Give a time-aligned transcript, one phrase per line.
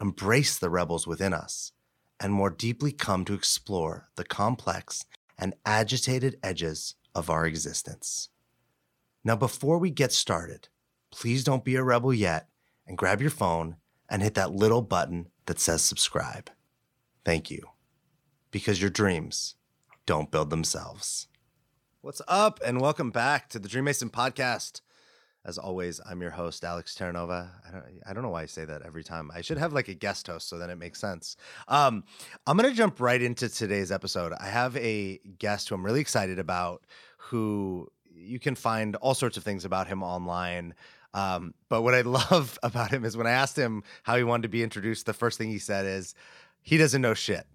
[0.00, 1.72] embrace the rebels within us,
[2.18, 5.04] and more deeply come to explore the complex
[5.38, 8.28] and agitated edges of our existence.
[9.24, 10.68] Now, before we get started,
[11.10, 12.48] please don't be a rebel yet
[12.86, 13.76] and grab your phone
[14.08, 16.50] and hit that little button that says subscribe.
[17.24, 17.62] Thank you.
[18.50, 19.56] Because your dreams
[20.06, 21.28] don't build themselves.
[22.00, 24.80] What's up, and welcome back to the Dream Mason podcast.
[25.44, 27.48] As always, I'm your host, Alex Terranova.
[27.66, 29.30] I don't, I don't know why I say that every time.
[29.34, 31.36] I should have like a guest host so then it makes sense.
[31.66, 32.04] Um,
[32.46, 34.34] I'm going to jump right into today's episode.
[34.38, 36.84] I have a guest who I'm really excited about
[37.16, 40.74] who you can find all sorts of things about him online.
[41.14, 44.42] Um, but what I love about him is when I asked him how he wanted
[44.42, 46.14] to be introduced, the first thing he said is
[46.60, 47.46] he doesn't know shit.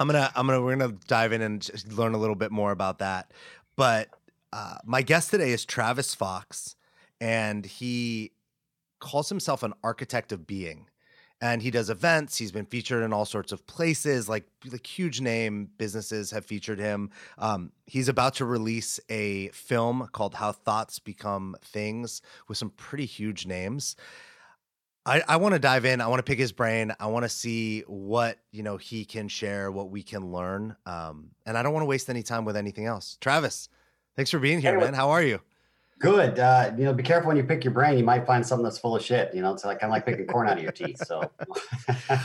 [0.00, 3.00] I'm gonna, I'm gonna, we're gonna dive in and learn a little bit more about
[3.00, 3.32] that.
[3.76, 4.08] But
[4.52, 6.76] uh, my guest today is Travis Fox,
[7.20, 8.32] and he
[9.00, 10.88] calls himself an architect of being
[11.40, 12.36] and he does events.
[12.36, 16.80] He's been featured in all sorts of places, like like huge name businesses have featured
[16.80, 17.10] him.
[17.38, 23.06] Um, he's about to release a film called How Thoughts Become Things with some pretty
[23.06, 23.96] huge names.
[25.06, 26.00] I, I want to dive in.
[26.02, 26.92] I want to pick his brain.
[27.00, 31.30] I want to see what you know he can share, what we can learn, um,
[31.46, 33.16] and I don't want to waste any time with anything else.
[33.20, 33.68] Travis,
[34.16, 34.94] thanks for being here, hey, man.
[34.94, 35.40] How are you?
[35.98, 36.38] Good.
[36.38, 37.98] Uh, you know, be careful when you pick your brain.
[37.98, 39.34] You might find something that's full of shit.
[39.34, 41.04] You know, it's like kind of like picking corn out of your teeth.
[41.06, 41.28] So,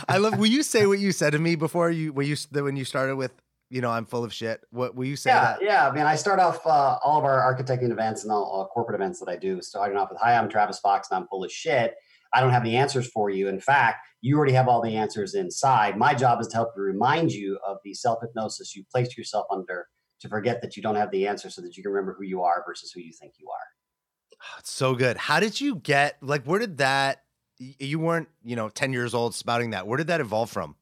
[0.07, 0.37] I love.
[0.37, 3.15] Will you say what you said to me before you when you when you started
[3.15, 3.31] with
[3.69, 4.61] you know I'm full of shit?
[4.69, 5.31] What will you say?
[5.31, 5.59] Yeah, that?
[5.63, 5.87] yeah.
[5.87, 8.99] I mean, I start off uh, all of our architecting events and all, all corporate
[8.99, 11.51] events that I do, starting off with, "Hi, I'm Travis Fox, and I'm full of
[11.51, 11.95] shit."
[12.33, 13.47] I don't have the answers for you.
[13.47, 15.97] In fact, you already have all the answers inside.
[15.97, 19.87] My job is to help remind you of the self hypnosis you placed yourself under
[20.23, 22.41] to forget that you don't have the answer so that you can remember who you
[22.41, 24.37] are versus who you think you are.
[24.41, 25.17] Oh, it's so good.
[25.17, 27.19] How did you get like where did that
[27.59, 29.87] you weren't, you know, 10 years old spouting that.
[29.87, 30.75] Where did that evolve from?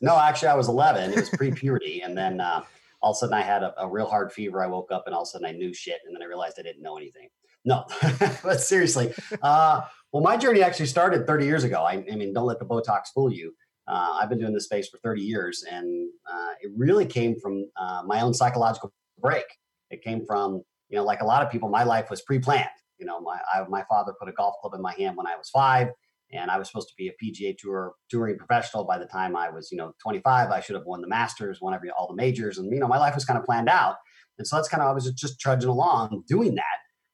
[0.00, 1.12] No, actually I was 11.
[1.12, 2.62] It was pre-puberty and then uh,
[3.02, 4.62] all of a sudden I had a, a, real hard fever.
[4.62, 6.56] I woke up and all of a sudden I knew shit and then I realized
[6.58, 7.28] I didn't know anything.
[7.64, 7.84] No,
[8.42, 9.14] but seriously.
[9.40, 9.82] Uh,
[10.12, 11.82] well, my journey actually started 30 years ago.
[11.82, 13.54] I, I mean, don't let the Botox fool you.
[13.86, 17.66] Uh, I've been doing this space for 30 years, and uh, it really came from
[17.76, 19.44] uh, my own psychological break.
[19.90, 22.68] It came from, you know, like a lot of people, my life was pre-planned.
[22.98, 25.36] You know, my I, my father put a golf club in my hand when I
[25.36, 25.88] was five,
[26.32, 29.50] and I was supposed to be a PGA Tour touring professional by the time I
[29.50, 30.50] was, you know, 25.
[30.50, 32.98] I should have won the Masters, won every all the majors, and you know, my
[32.98, 33.96] life was kind of planned out.
[34.38, 36.64] And so that's kind of I was just trudging along doing that.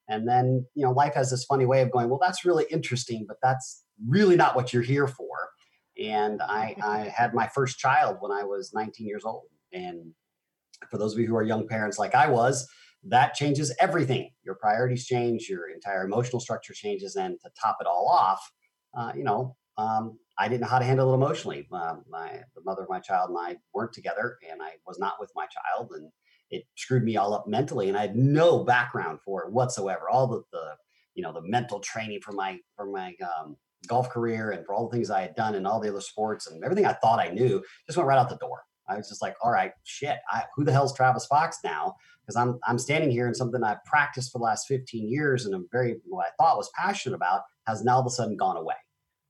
[0.09, 3.27] And then, you know, life has this funny way of going, well, that's really interesting,
[3.29, 5.30] but that's really not what you're here for.
[6.01, 9.45] And I, I had my first child when I was 19 years old.
[9.73, 10.13] And
[10.91, 12.67] for those of you who are young parents like I was,
[13.05, 14.31] that changes everything.
[14.43, 18.41] Your priorities change, your entire emotional structure changes, and to top it all off,
[18.97, 21.67] uh, you know, um, I didn't know how to handle it emotionally.
[21.73, 25.15] Uh, my the mother of my child and I weren't together, and I was not
[25.19, 26.11] with my child, and
[26.51, 27.89] it screwed me all up mentally.
[27.89, 30.09] And I had no background for it whatsoever.
[30.11, 30.75] All the, the
[31.15, 33.57] you know the mental training for my for my um,
[33.87, 36.47] golf career and for all the things I had done and all the other sports
[36.47, 38.63] and everything I thought I knew just went right out the door.
[38.89, 41.95] I was just like, all right, shit, I, who the hell's Travis Fox now?
[42.23, 45.55] Because I'm I'm standing here and something I've practiced for the last 15 years and
[45.55, 48.57] I'm very what I thought was passionate about has now all of a sudden gone
[48.57, 48.75] away.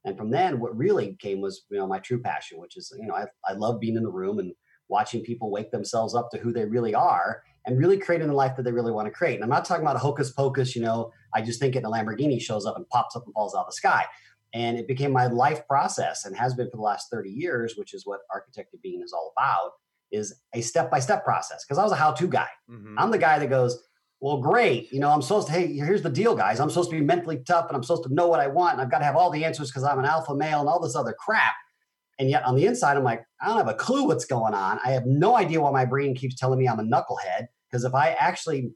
[0.05, 3.07] And from then, what really came was you know my true passion, which is you
[3.07, 4.53] know I I love being in the room and
[4.89, 8.57] watching people wake themselves up to who they really are and really creating the life
[8.57, 9.35] that they really want to create.
[9.37, 11.85] And I'm not talking about a hocus pocus, you know, I just think it in
[11.85, 14.05] a Lamborghini shows up and pops up and falls out of the sky.
[14.53, 17.95] And it became my life process and has been for the last 30 years, which
[17.95, 19.73] is what Architect of Being is all about,
[20.11, 21.65] is a step-by-step process.
[21.65, 22.49] Because I was a how-to guy.
[22.69, 22.99] Mm-hmm.
[22.99, 23.81] I'm the guy that goes,
[24.21, 24.93] well, great.
[24.93, 26.61] You know, I'm supposed to, hey, here's the deal, guys.
[26.61, 28.75] I'm supposed to be mentally tough and I'm supposed to know what I want.
[28.75, 30.81] And I've got to have all the answers because I'm an alpha male and all
[30.81, 31.55] this other crap.
[32.19, 34.79] And yet on the inside, I'm like, I don't have a clue what's going on.
[34.85, 37.47] I have no idea why my brain keeps telling me I'm a knucklehead.
[37.71, 38.73] Because if I actually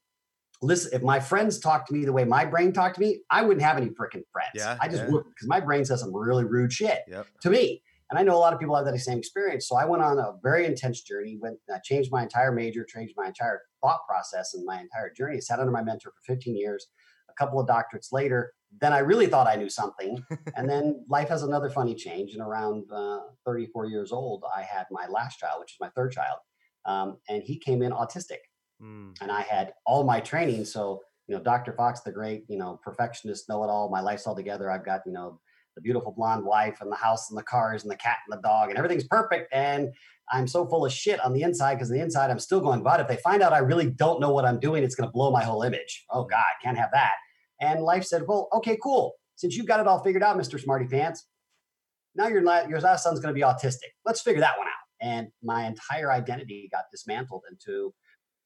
[0.62, 3.42] listen, if my friends talked to me the way my brain talked to me, I
[3.42, 4.52] wouldn't have any freaking friends.
[4.54, 5.10] Yeah, I just yeah.
[5.10, 7.26] would because my brain says some really rude shit yep.
[7.42, 7.82] to me.
[8.10, 9.66] And I know a lot of people have that same experience.
[9.66, 13.14] So I went on a very intense journey, went uh, changed my entire major, changed
[13.16, 15.36] my entire thought process and my entire journey.
[15.36, 16.86] I sat under my mentor for 15 years.
[17.30, 20.24] A couple of doctorates later, then I really thought I knew something.
[20.56, 22.32] and then life has another funny change.
[22.32, 26.12] And around uh, 34 years old, I had my last child, which is my third
[26.12, 26.38] child.
[26.84, 28.38] Um, and he came in autistic.
[28.82, 29.14] Mm.
[29.20, 30.64] And I had all my training.
[30.64, 31.72] So, you know, Dr.
[31.72, 34.70] Fox, the great, you know, perfectionist, know it all, my life's all together.
[34.70, 35.40] I've got, you know,
[35.74, 38.42] the beautiful blonde wife and the house and the cars and the cat and the
[38.42, 39.52] dog and everything's perfect.
[39.52, 39.90] And
[40.30, 42.82] I'm so full of shit on the inside because on the inside I'm still going,
[42.82, 45.12] but if they find out I really don't know what I'm doing, it's going to
[45.12, 46.04] blow my whole image.
[46.10, 47.12] Oh God, can't have that.
[47.60, 49.14] And life said, well, okay, cool.
[49.36, 50.60] Since you've got it all figured out, Mr.
[50.60, 51.26] Smarty Pants,
[52.14, 53.90] now your, your last son's going to be autistic.
[54.04, 54.72] Let's figure that one out.
[55.00, 57.92] And my entire identity got dismantled into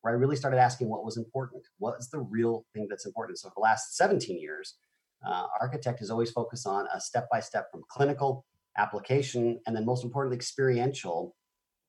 [0.02, 1.62] where I really started asking what was important.
[1.78, 3.38] What is the real thing that's important?
[3.38, 4.76] So for the last 17 years,
[5.26, 8.44] uh, architect has always focused on a step by step from clinical
[8.76, 11.34] application and then most importantly experiential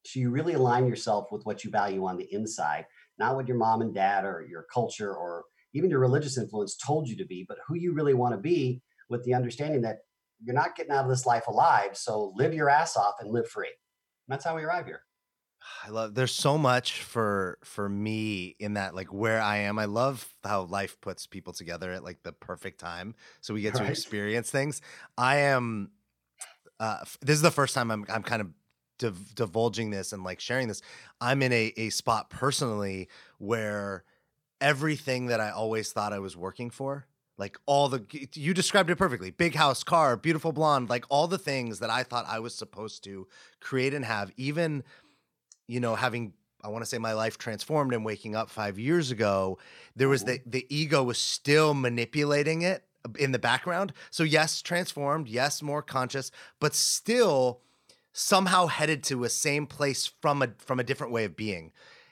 [0.06, 2.85] so you really align yourself with what you value on the inside
[3.19, 7.07] not what your mom and dad or your culture or even your religious influence told
[7.07, 10.00] you to be, but who you really want to be with the understanding that
[10.41, 11.95] you're not getting out of this life alive.
[11.95, 13.67] So live your ass off and live free.
[13.67, 15.01] And that's how we arrive here.
[15.85, 19.79] I love there's so much for for me in that like where I am.
[19.79, 23.75] I love how life puts people together at like the perfect time so we get
[23.75, 23.85] right.
[23.85, 24.81] to experience things.
[25.17, 25.91] I am
[26.79, 28.50] uh this is the first time I'm I'm kind of
[28.97, 30.81] div- divulging this and like sharing this.
[31.19, 34.03] I'm in a a spot personally where
[34.62, 37.05] everything that I always thought I was working for.
[37.38, 41.38] Like all the, you described it perfectly big house, car, beautiful blonde, like all the
[41.38, 43.27] things that I thought I was supposed to
[43.62, 44.31] create and have.
[44.35, 44.83] Even,
[45.69, 46.33] you know, having,
[46.63, 49.60] I want to say my life transformed and waking up five years ago,
[49.95, 53.94] there was the, the ego was still manipulating it uh, in the background.
[54.10, 57.62] So, yes, transformed, yes, more conscious, but still
[58.12, 61.72] somehow headed to a same place from a from a different way of being.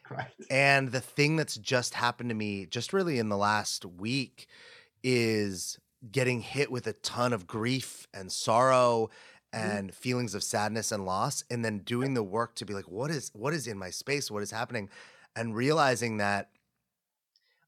[0.09, 0.27] Right.
[0.49, 4.47] And the thing that's just happened to me, just really in the last week,
[5.03, 5.79] is
[6.11, 9.09] getting hit with a ton of grief and sorrow.
[9.57, 10.01] And mm-hmm.
[10.01, 13.31] feelings of sadness and loss and then doing the work to be like what is
[13.33, 14.89] what is in my space what is happening
[15.35, 16.49] and realizing that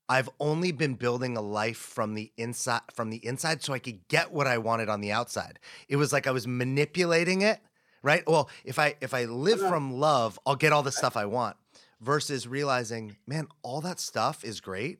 [0.09, 4.07] I've only been building a life from the inside from the inside so I could
[4.07, 5.59] get what I wanted on the outside.
[5.87, 7.59] It was like I was manipulating it,
[8.01, 8.23] right?
[8.25, 11.57] Well, if I if I live from love, I'll get all the stuff I want
[12.01, 14.99] versus realizing, man, all that stuff is great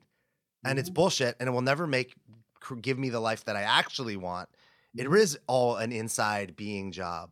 [0.62, 0.78] and mm-hmm.
[0.78, 2.14] it's bullshit and it will never make
[2.80, 4.48] give me the life that I actually want.
[4.96, 5.12] It mm-hmm.
[5.46, 7.30] all an inside being job.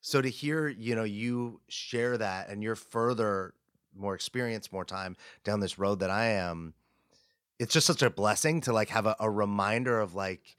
[0.00, 3.54] So to hear, you know, you share that and you're further
[3.94, 6.74] more experience, more time down this road that I am,
[7.58, 10.56] it's just such a blessing to like have a, a reminder of like,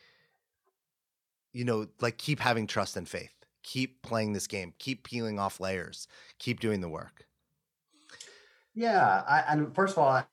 [1.52, 3.34] you know, like keep having trust and faith,
[3.64, 6.08] keep playing this game, keep peeling off layers,
[6.40, 7.28] keep doing the work.
[8.74, 10.24] Yeah, I, and first of all, I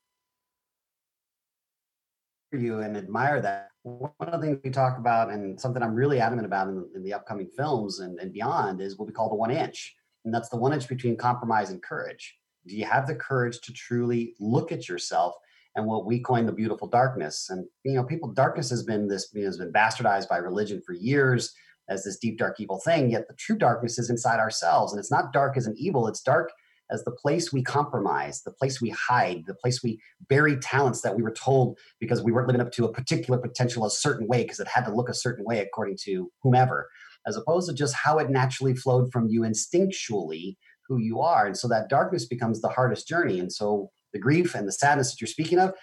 [2.53, 3.70] you and admire that.
[3.83, 7.03] One of the things we talk about, and something I'm really adamant about in, in
[7.03, 10.49] the upcoming films and, and beyond, is what we call the one inch, and that's
[10.49, 12.37] the one inch between compromise and courage.
[12.67, 15.33] Do you have the courage to truly look at yourself
[15.75, 17.49] and what we coin the beautiful darkness?
[17.49, 20.81] And you know, people, darkness has been this you know, has been bastardized by religion
[20.85, 21.51] for years
[21.89, 23.09] as this deep, dark, evil thing.
[23.09, 26.21] Yet the true darkness is inside ourselves, and it's not dark as an evil; it's
[26.21, 26.51] dark
[26.91, 31.15] as the place we compromise, the place we hide, the place we bury talents that
[31.15, 34.43] we were told because we weren't living up to a particular potential a certain way
[34.43, 36.89] because it had to look a certain way according to whomever,
[37.25, 40.57] as opposed to just how it naturally flowed from you instinctually
[40.87, 41.45] who you are.
[41.45, 43.39] And so that darkness becomes the hardest journey.
[43.39, 45.73] And so the grief and the sadness that you're speaking of,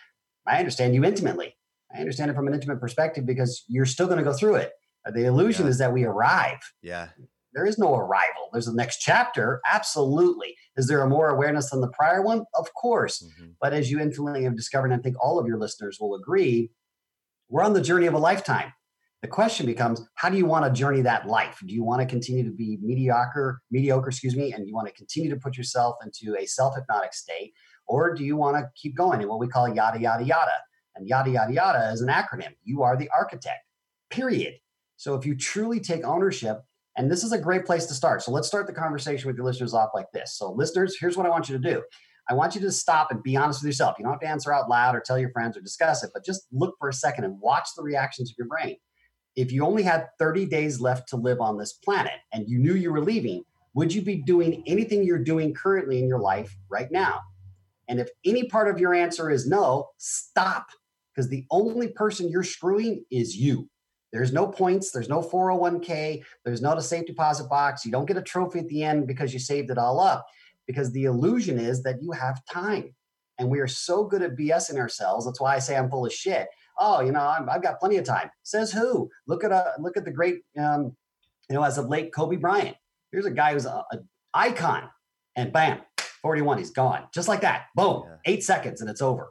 [0.47, 1.57] I understand you intimately.
[1.95, 4.73] I understand it from an intimate perspective because you're still going to go through it.
[5.11, 5.71] The illusion yeah.
[5.71, 6.59] is that we arrive.
[6.83, 7.09] Yeah.
[7.59, 8.51] There is no arrival.
[8.53, 9.61] There's a next chapter.
[9.69, 10.55] Absolutely.
[10.77, 12.45] Is there a more awareness than the prior one?
[12.55, 13.21] Of course.
[13.21, 13.51] Mm-hmm.
[13.61, 16.71] But as you infinitely have discovered, and I think all of your listeners will agree,
[17.49, 18.73] we're on the journey of a lifetime.
[19.23, 21.59] The question becomes, how do you want to journey that life?
[21.67, 24.95] Do you want to continue to be mediocre, mediocre, excuse me, and you want to
[24.95, 27.55] continue to put yourself into a self-hypnotic state?
[27.89, 30.53] Or do you want to keep going in what we call yada, yada, yada?
[30.95, 32.55] And yada, yada, yada is an acronym.
[32.63, 33.65] You are the architect,
[34.11, 34.55] period.
[34.97, 36.61] So if you truly take ownership
[36.99, 38.23] and this is a great place to start.
[38.23, 40.37] So let's start the conversation with your listeners off like this.
[40.37, 41.83] So, listeners, here's what I want you to do.
[42.29, 43.97] I want you to stop and be honest with yourself.
[43.99, 46.25] You don't have to answer out loud or tell your friends or discuss it, but
[46.25, 48.77] just look for a second and watch the reactions of your brain.
[49.37, 52.75] If you only had 30 days left to live on this planet and you knew
[52.75, 56.91] you were leaving, would you be doing anything you're doing currently in your life right
[56.91, 57.21] now?
[57.89, 60.67] And if any part of your answer is no, stop
[61.15, 63.71] because the only person you're screwing is you.
[64.13, 67.85] There's no points, there's no 401k, there's not a safe deposit box.
[67.85, 70.27] You don't get a trophy at the end because you saved it all up.
[70.67, 72.95] Because the illusion is that you have time.
[73.39, 75.25] And we are so good at BSing ourselves.
[75.25, 76.49] That's why I say I'm full of shit.
[76.81, 78.31] oh, you know, i have got plenty of time.
[78.43, 79.11] Says who?
[79.27, 80.97] Look at a look at the great, um,
[81.49, 82.77] you know, as of late, Kobe Bryant.
[83.13, 84.89] Here's a guy who's an icon,
[85.35, 85.81] and bam,
[86.23, 87.67] 41, he's gone, just like that.
[87.75, 88.17] Boom, yeah.
[88.27, 89.31] eight seconds, and it's over.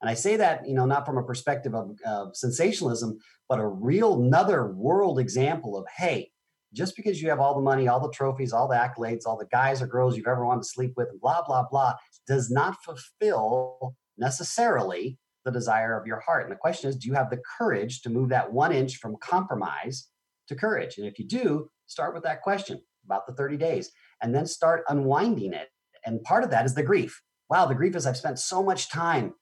[0.00, 3.66] And I say that, you know, not from a perspective of uh, sensationalism, but a
[3.66, 6.30] real another world example of, hey,
[6.72, 9.46] just because you have all the money, all the trophies, all the accolades, all the
[9.46, 11.94] guys or girls you've ever wanted to sleep with, blah, blah, blah,
[12.26, 16.44] does not fulfill necessarily the desire of your heart.
[16.44, 19.16] And the question is, do you have the courage to move that one inch from
[19.20, 20.08] compromise
[20.48, 20.98] to courage?
[20.98, 24.84] And if you do, start with that question about the 30 days and then start
[24.88, 25.68] unwinding it.
[26.04, 27.22] And part of that is the grief.
[27.48, 29.34] Wow, the grief is I've spent so much time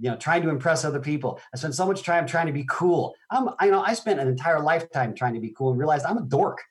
[0.00, 1.40] you know trying to impress other people.
[1.54, 3.14] I spent so much time trying to be cool.
[3.30, 6.18] I'm i know i spent an entire lifetime trying to be cool and realized i'm
[6.18, 6.62] a dork.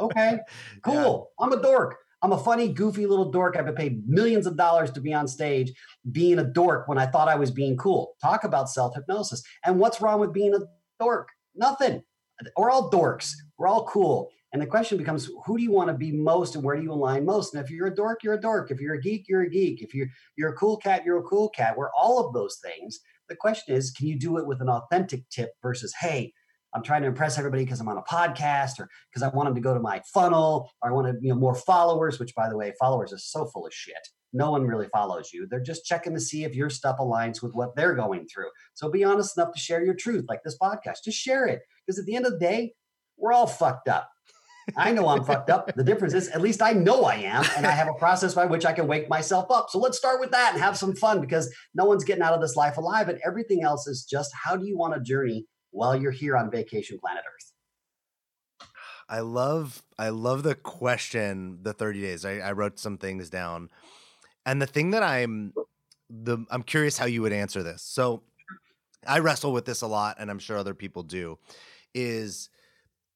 [0.00, 0.38] Okay
[0.82, 1.30] cool.
[1.38, 1.44] Yeah.
[1.44, 1.96] i'm a dork.
[2.22, 3.54] I'm a funny goofy little dork.
[3.56, 5.72] I've been paid millions of dollars to be on stage
[6.10, 8.14] being a dork when i thought i was being cool.
[8.20, 9.42] Talk about self-hypnosis.
[9.64, 10.60] And what's wrong with being a
[10.98, 11.28] dork?
[11.54, 12.02] Nothing.
[12.56, 13.32] We're all dorks.
[13.58, 16.62] We're all cool and the question becomes, who do you want to be most and
[16.62, 17.52] where do you align most?
[17.52, 18.70] And if you're a dork, you're a dork.
[18.70, 19.82] If you're a geek, you're a geek.
[19.82, 20.06] If you're
[20.36, 21.76] you're a cool cat, you're a cool cat.
[21.76, 23.00] We're all of those things.
[23.28, 26.32] The question is, can you do it with an authentic tip versus, hey,
[26.72, 29.56] I'm trying to impress everybody because I'm on a podcast or because I want them
[29.56, 32.48] to go to my funnel or I want to, you know, more followers, which by
[32.48, 34.08] the way, followers are so full of shit.
[34.32, 35.48] No one really follows you.
[35.50, 38.50] They're just checking to see if your stuff aligns with what they're going through.
[38.74, 41.02] So be honest enough to share your truth, like this podcast.
[41.04, 41.62] Just share it.
[41.84, 42.74] Because at the end of the day,
[43.16, 44.10] we're all fucked up.
[44.76, 45.74] I know I'm fucked up.
[45.74, 48.46] The difference is, at least I know I am, and I have a process by
[48.46, 49.70] which I can wake myself up.
[49.70, 52.40] So let's start with that and have some fun because no one's getting out of
[52.40, 55.96] this life alive, and everything else is just how do you want to journey while
[55.96, 58.68] you're here on vacation planet Earth?
[59.08, 61.58] I love, I love the question.
[61.62, 62.24] The 30 days.
[62.24, 63.68] I, I wrote some things down,
[64.46, 65.52] and the thing that I'm,
[66.08, 67.82] the I'm curious how you would answer this.
[67.82, 68.22] So,
[69.06, 71.38] I wrestle with this a lot, and I'm sure other people do.
[71.94, 72.48] Is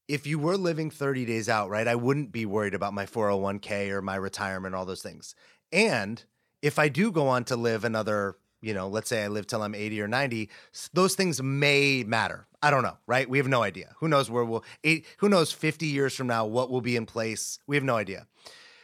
[0.09, 3.91] if you were living 30 days out, right, I wouldn't be worried about my 401k
[3.91, 5.35] or my retirement, all those things.
[5.71, 6.25] And
[6.63, 9.63] if I do go on to live another, you know, let's say I live till
[9.63, 10.49] I'm 80 or 90,
[10.95, 12.47] those things may matter.
[12.63, 13.29] I don't know, right?
[13.29, 13.95] We have no idea.
[13.99, 17.07] Who knows where we'll, eight, who knows 50 years from now what will be in
[17.07, 17.59] place?
[17.67, 18.27] We have no idea.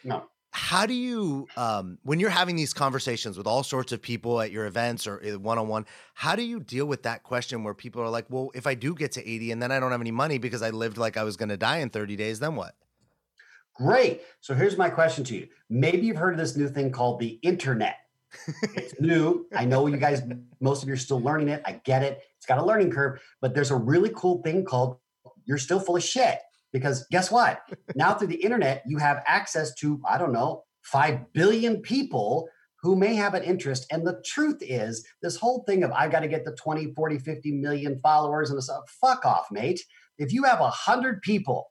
[0.04, 0.24] No
[0.56, 4.52] how do you um, when you're having these conversations with all sorts of people at
[4.52, 5.84] your events or one-on-one
[6.14, 8.94] how do you deal with that question where people are like well if i do
[8.94, 11.24] get to 80 and then i don't have any money because i lived like i
[11.24, 12.74] was going to die in 30 days then what?
[13.74, 14.22] Great.
[14.40, 15.48] So here's my question to you.
[15.68, 17.96] Maybe you've heard of this new thing called the internet.
[18.76, 19.46] It's new.
[19.52, 20.22] I know you guys
[20.60, 21.60] most of you are still learning it.
[21.64, 22.22] I get it.
[22.36, 24.98] It's got a learning curve but there's a really cool thing called
[25.44, 26.38] you're still full of shit
[26.74, 27.60] because guess what?
[27.94, 32.48] now through the internet, you have access to, I don't know, 5 billion people
[32.82, 33.86] who may have an interest.
[33.90, 37.18] And the truth is, this whole thing of I got to get the 20, 40,
[37.18, 39.80] 50 million followers and stuff, uh, fuck off, mate.
[40.18, 41.70] If you have 100 people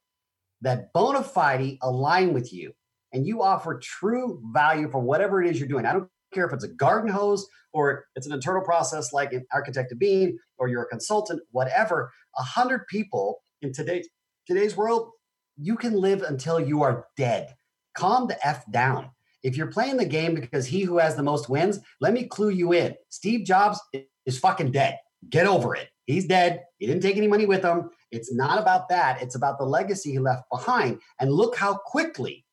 [0.62, 2.72] that bona fide align with you
[3.12, 6.54] and you offer true value for whatever it is you're doing, I don't care if
[6.54, 10.84] it's a garden hose or it's an internal process like an architect being or you're
[10.84, 14.08] a consultant, whatever, 100 people in today's
[14.48, 15.12] today's world,
[15.58, 17.56] you can live until you are dead.
[17.96, 19.12] Calm the F down.
[19.44, 22.50] If you're playing the game because he who has the most wins, let me clue
[22.50, 22.96] you in.
[23.10, 23.80] Steve Jobs
[24.26, 24.98] is fucking dead.
[25.30, 25.90] Get over it.
[26.06, 26.64] He's dead.
[26.80, 27.90] He didn't take any money with him.
[28.12, 29.22] It's not about that.
[29.22, 31.00] It's about the legacy he left behind.
[31.20, 32.46] And look how quickly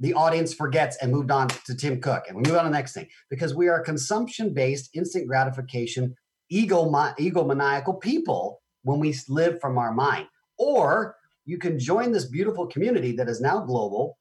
[0.00, 2.24] the audience forgets and moved on to Tim Cook.
[2.28, 6.14] And we move on to the next thing because we are consumption based, instant gratification,
[6.50, 10.26] ego, egomaniacal people when we live from our mind.
[10.58, 14.18] Or you can join this beautiful community that is now global,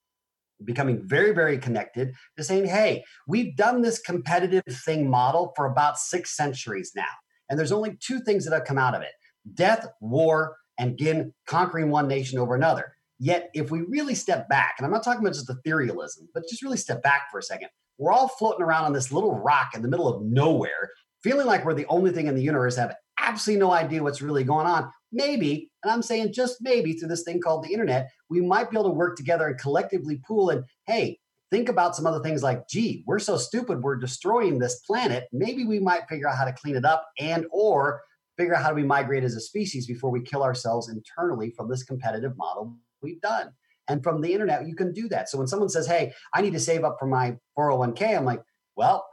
[0.63, 5.97] becoming very, very connected to saying, hey, we've done this competitive thing model for about
[5.97, 7.05] six centuries now.
[7.49, 9.11] And there's only two things that have come out of it
[9.53, 12.95] death, war, and again, conquering one nation over another.
[13.19, 16.63] Yet, if we really step back, and I'm not talking about just etherealism, but just
[16.63, 19.81] really step back for a second, we're all floating around on this little rock in
[19.81, 20.89] the middle of nowhere,
[21.21, 24.43] feeling like we're the only thing in the universe have absolutely no idea what's really
[24.43, 28.41] going on maybe, and I'm saying just maybe through this thing called the internet, we
[28.41, 31.19] might be able to work together and collectively pool and hey,
[31.51, 35.27] think about some other things like, gee, we're so stupid, we're destroying this planet.
[35.31, 38.01] Maybe we might figure out how to clean it up and or
[38.37, 41.69] figure out how do we migrate as a species before we kill ourselves internally from
[41.69, 43.51] this competitive model we've done.
[43.87, 45.29] And from the internet, you can do that.
[45.29, 48.41] So when someone says, hey, I need to save up for my 401k, I'm like,
[48.75, 49.05] well,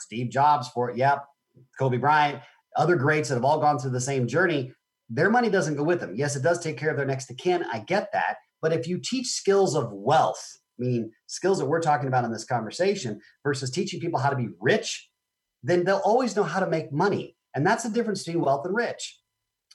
[0.00, 0.96] Steve Jobs for it.
[0.96, 1.24] Yep.
[1.78, 2.40] Kobe Bryant,
[2.76, 4.72] other greats that have all gone through the same journey
[5.10, 6.14] their money doesn't go with them.
[6.14, 7.64] Yes, it does take care of their next to kin.
[7.72, 8.36] I get that.
[8.60, 12.44] But if you teach skills of wealth, meaning skills that we're talking about in this
[12.44, 15.08] conversation, versus teaching people how to be rich,
[15.62, 17.36] then they'll always know how to make money.
[17.54, 19.18] And that's the difference between wealth and rich.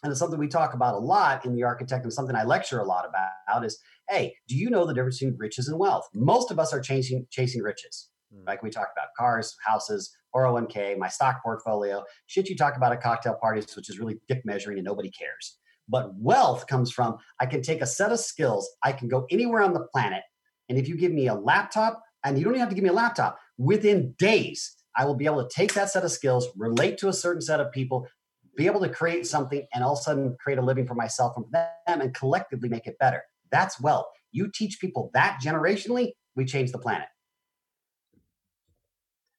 [0.03, 2.79] And it's something we talk about a lot in the architect and something I lecture
[2.79, 6.07] a lot about is, hey, do you know the difference between riches and wealth?
[6.13, 8.09] Most of us are chasing chasing riches.
[8.33, 8.47] Mm.
[8.47, 12.97] Like we talked about cars, houses, 401k, my stock portfolio, shit you talk about a
[12.97, 15.57] cocktail parties, which is really dick measuring and nobody cares.
[15.87, 19.61] But wealth comes from I can take a set of skills, I can go anywhere
[19.61, 20.23] on the planet.
[20.69, 22.89] And if you give me a laptop, and you don't even have to give me
[22.89, 26.97] a laptop, within days, I will be able to take that set of skills, relate
[26.99, 28.07] to a certain set of people,
[28.55, 31.33] be able to create something, and all of a sudden create a living for myself
[31.35, 33.23] and for them and collectively make it better.
[33.51, 34.05] That's wealth.
[34.31, 37.07] You teach people that generationally, we change the planet.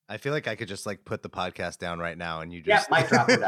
[0.09, 2.61] I feel like I could just like put the podcast down right now and you
[2.61, 3.41] just Yeah, mic drop it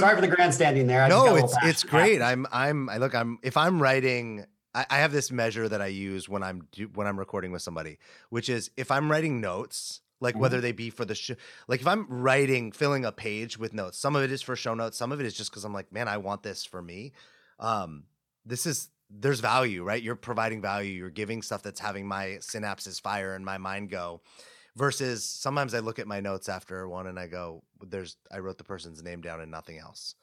[0.00, 1.02] Sorry for the grandstanding there.
[1.02, 2.22] I no, it's it's great.
[2.22, 5.86] I'm I'm I look I'm if I'm writing I, I have this measure that I
[5.86, 7.98] use when I'm do, when I'm recording with somebody,
[8.30, 10.42] which is if I'm writing notes, like mm-hmm.
[10.42, 11.34] whether they be for the show,
[11.68, 14.72] like if I'm writing filling a page with notes, some of it is for show
[14.72, 17.12] notes, some of it is just because I'm like, man, I want this for me.
[17.58, 18.04] Um,
[18.46, 20.02] this is there's value, right?
[20.02, 20.92] You're providing value.
[20.92, 24.22] You're giving stuff that's having my synapses fire and my mind go
[24.76, 28.58] versus sometimes I look at my notes after one and I go, there's, I wrote
[28.58, 30.14] the person's name down and nothing else.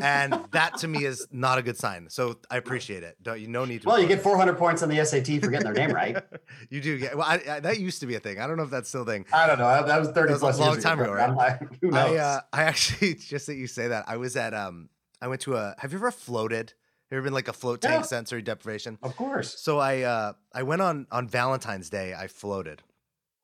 [0.00, 2.08] and that to me is not a good sign.
[2.10, 3.16] So I appreciate it.
[3.22, 3.46] Don't you?
[3.46, 3.88] No need to.
[3.88, 6.16] Well, you get 400 points on the SAT for getting their name right.
[6.70, 7.16] you do get.
[7.16, 8.40] Well, I, I, that used to be a thing.
[8.40, 9.24] I don't know if that's still a thing.
[9.32, 9.86] I don't know.
[9.86, 11.34] That was 30 that was plus a long time ago, right?
[11.34, 12.10] Like, who knows?
[12.10, 14.04] I, uh, I actually just that you say that.
[14.08, 14.88] I was at um.
[15.20, 15.76] I went to a.
[15.78, 16.74] Have you ever floated?
[17.12, 18.02] Have you ever been like a float tank yeah.
[18.02, 18.98] sensory deprivation?
[19.02, 19.60] Of course.
[19.60, 22.14] So I uh I went on on Valentine's Day.
[22.14, 22.82] I floated.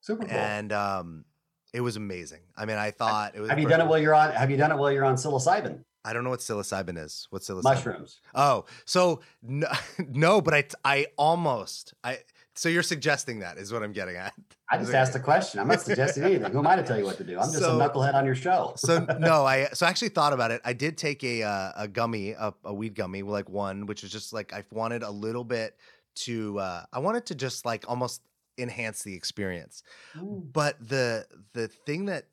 [0.08, 0.38] Super cool.
[0.38, 1.26] And um,
[1.74, 2.40] it was amazing.
[2.56, 3.50] I mean, I thought it was.
[3.50, 4.32] Have you done it while you're on?
[4.32, 5.80] Have you done it while you're on psilocybin?
[6.02, 7.26] I don't know what psilocybin is.
[7.28, 7.64] What's psilocybin?
[7.64, 8.20] Mushrooms.
[8.34, 9.68] Oh, so no,
[10.08, 12.20] no, but I, I almost, I.
[12.54, 14.32] So you're suggesting that is what I'm getting at.
[14.70, 15.60] I just asked a question.
[15.60, 16.52] I'm not suggesting anything.
[16.52, 17.38] Who am I to tell you what to do?
[17.38, 18.72] I'm just so, a knucklehead on your show.
[18.76, 20.62] so no, I so I actually thought about it.
[20.64, 24.10] I did take a uh, a gummy, a, a weed gummy, like one, which was
[24.10, 25.76] just like I wanted a little bit
[26.20, 26.58] to.
[26.60, 28.22] uh I wanted to just like almost
[28.58, 29.82] enhance the experience.
[30.16, 30.46] Ooh.
[30.52, 32.26] But the the thing that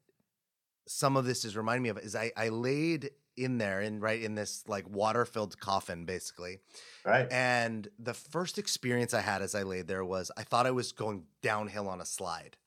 [0.87, 4.21] some of this is reminding me of is I I laid in there in right
[4.21, 6.59] in this like water filled coffin basically.
[7.05, 7.27] Right.
[7.31, 10.91] And the first experience I had as I laid there was I thought I was
[10.91, 12.57] going downhill on a slide.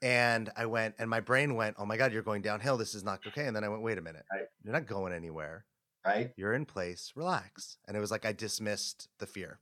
[0.00, 2.76] And I went and my brain went, "Oh my god, you're going downhill.
[2.76, 4.24] This is not okay." And then I went, "Wait a minute.
[4.32, 4.46] Right.
[4.64, 5.64] You're not going anywhere.
[6.04, 6.32] Right?
[6.36, 7.12] You're in place.
[7.14, 9.60] Relax." And it was like I dismissed the fear.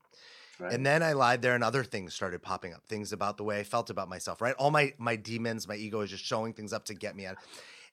[0.61, 0.73] Right.
[0.73, 3.61] And then I lied there and other things started popping up, things about the way
[3.61, 4.55] I felt about myself, right?
[4.59, 7.37] All my my demons, my ego is just showing things up to get me out.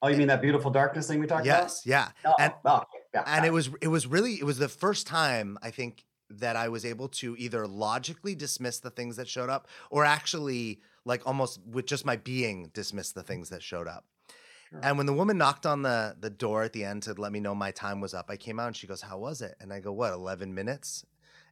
[0.02, 1.90] Oh, you and, mean that beautiful darkness thing we talked yes, about?
[1.90, 2.30] Yes, yeah.
[2.30, 2.82] Oh, and oh,
[3.14, 6.56] yeah, and it was it was really it was the first time I think that
[6.56, 11.26] I was able to either logically dismiss the things that showed up or actually like
[11.26, 14.04] almost with just my being dismiss the things that showed up.
[14.70, 14.80] Sure.
[14.82, 17.40] And when the woman knocked on the the door at the end to let me
[17.40, 19.72] know my time was up, I came out and she goes, "How was it?" And
[19.72, 20.12] I go, "What?
[20.12, 21.06] 11 minutes?"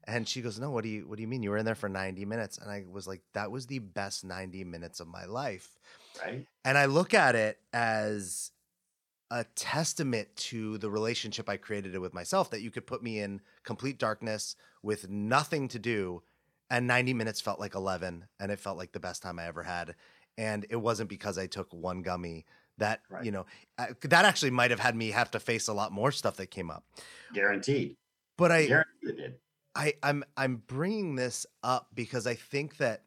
[0.07, 1.43] And she goes, "No, what do you what do you mean?
[1.43, 4.25] You were in there for 90 minutes?" And I was like, "That was the best
[4.25, 5.79] 90 minutes of my life."
[6.25, 6.47] Right.
[6.65, 8.53] And I look at it as
[9.31, 13.41] a testament to the relationship I created with myself that you could put me in
[13.65, 16.23] complete darkness with nothing to do
[16.71, 19.63] and 90 minutes felt like 11 and it felt like the best time I ever
[19.63, 19.95] had.
[20.39, 22.45] And it wasn't because I took one gummy
[22.79, 23.25] that, right.
[23.25, 23.47] you know,
[23.79, 26.51] uh, that actually might have had me have to face a lot more stuff that
[26.51, 26.85] came up.
[27.33, 27.97] Guaranteed.
[28.37, 29.35] But I Guaranteed
[29.77, 33.03] I, I'm I'm bringing this up because I think that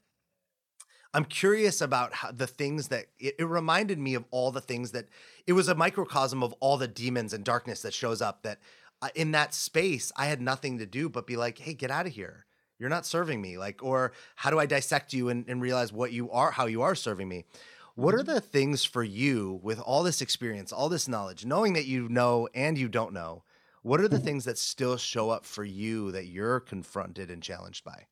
[1.13, 4.91] I'm curious about how the things that it, it, reminded me of all the things
[4.91, 5.07] that
[5.47, 8.59] it was a microcosm of all the demons and darkness that shows up that
[9.01, 12.05] uh, in that space I had nothing to do but be like, hey, get out
[12.05, 12.45] of here.
[12.77, 13.57] You're not serving me.
[13.57, 16.83] Like, or how do I dissect you and, and realize what you are, how you
[16.83, 17.45] are serving me?
[17.95, 18.35] What are mm-hmm.
[18.35, 22.47] the things for you with all this experience, all this knowledge, knowing that you know
[22.53, 23.43] and you don't know?
[23.81, 27.83] What are the things that still show up for you that you're confronted and challenged
[27.83, 28.05] by?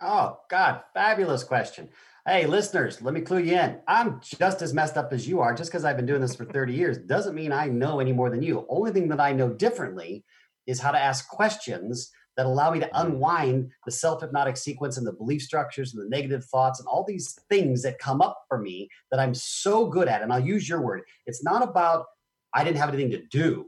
[0.00, 1.88] Oh, God, fabulous question.
[2.26, 3.80] Hey, listeners, let me clue you in.
[3.86, 5.54] I'm just as messed up as you are.
[5.54, 8.30] Just because I've been doing this for 30 years doesn't mean I know any more
[8.30, 8.66] than you.
[8.68, 10.24] Only thing that I know differently
[10.66, 13.12] is how to ask questions that allow me to mm-hmm.
[13.12, 17.04] unwind the self hypnotic sequence and the belief structures and the negative thoughts and all
[17.06, 20.22] these things that come up for me that I'm so good at.
[20.22, 21.02] And I'll use your word.
[21.26, 22.06] It's not about
[22.54, 23.66] I didn't have anything to do.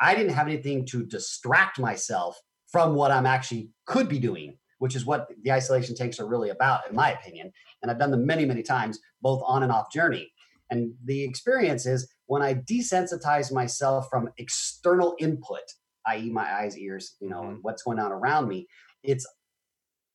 [0.00, 2.38] I didn't have anything to distract myself
[2.70, 6.50] from what I'm actually could be doing, which is what the isolation tanks are really
[6.50, 7.52] about, in my opinion.
[7.82, 10.30] And I've done them many, many times, both on and off journey.
[10.70, 15.62] And the experience is when I desensitize myself from external input,
[16.06, 17.56] i.e., my eyes, ears, you know, mm-hmm.
[17.62, 18.66] what's going on around me,
[19.02, 19.26] it's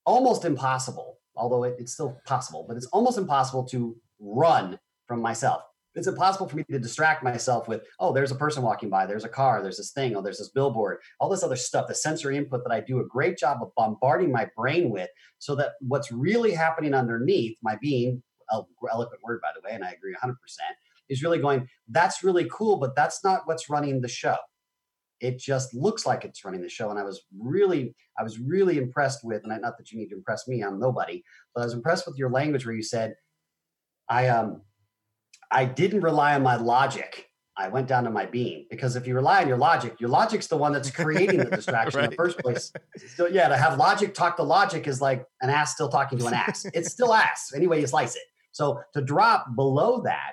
[0.04, 5.62] almost impossible, although it, it's still possible, but it's almost impossible to run from myself.
[5.94, 9.24] It's impossible for me to distract myself with, oh, there's a person walking by, there's
[9.24, 12.36] a car, there's this thing, oh, there's this billboard, all this other stuff, the sensory
[12.36, 16.10] input that I do a great job of bombarding my brain with, so that what's
[16.10, 20.34] really happening underneath my being, eloquent word, by the way, and I agree 100%,
[21.08, 24.36] is really going, that's really cool, but that's not what's running the show.
[25.20, 26.90] It just looks like it's running the show.
[26.90, 30.16] And I was really, I was really impressed with, and not that you need to
[30.16, 31.22] impress me, I'm nobody,
[31.54, 33.14] but I was impressed with your language where you said,
[34.08, 34.62] I um
[35.52, 37.28] I didn't rely on my logic.
[37.56, 40.46] I went down to my being because if you rely on your logic, your logic's
[40.46, 42.04] the one that's creating the distraction right.
[42.06, 42.72] in the first place.
[43.14, 46.26] So yeah, to have logic talk to logic is like an ass still talking to
[46.26, 46.64] an ass.
[46.72, 48.22] it's still ass anyway you slice it.
[48.52, 50.32] So to drop below that,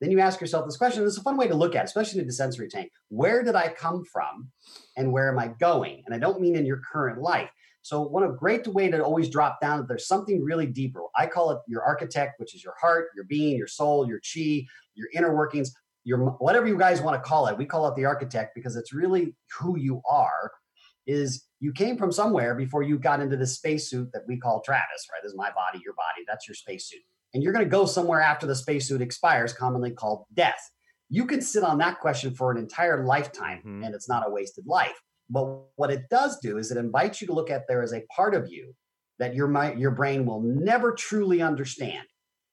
[0.00, 1.04] then you ask yourself this question.
[1.04, 2.90] It's a fun way to look at, especially in the sensory tank.
[3.08, 4.50] Where did I come from,
[4.96, 6.02] and where am I going?
[6.04, 7.50] And I don't mean in your current life.
[7.82, 11.02] So one of great way to always drop down that there's something really deeper.
[11.16, 14.66] I call it your architect, which is your heart, your being, your soul, your chi,
[14.94, 17.56] your inner workings, your whatever you guys want to call it.
[17.56, 20.50] We call it the architect because it's really who you are.
[21.06, 25.06] Is you came from somewhere before you got into this spacesuit that we call Travis,
[25.12, 25.22] right?
[25.22, 26.24] This is my body, your body.
[26.26, 27.02] That's your spacesuit.
[27.36, 30.70] And you're going to go somewhere after the spacesuit expires, commonly called death.
[31.10, 33.84] You can sit on that question for an entire lifetime, mm-hmm.
[33.84, 34.98] and it's not a wasted life.
[35.28, 35.44] But
[35.76, 38.34] what it does do is it invites you to look at there as a part
[38.34, 38.74] of you
[39.18, 42.06] that your your brain will never truly understand.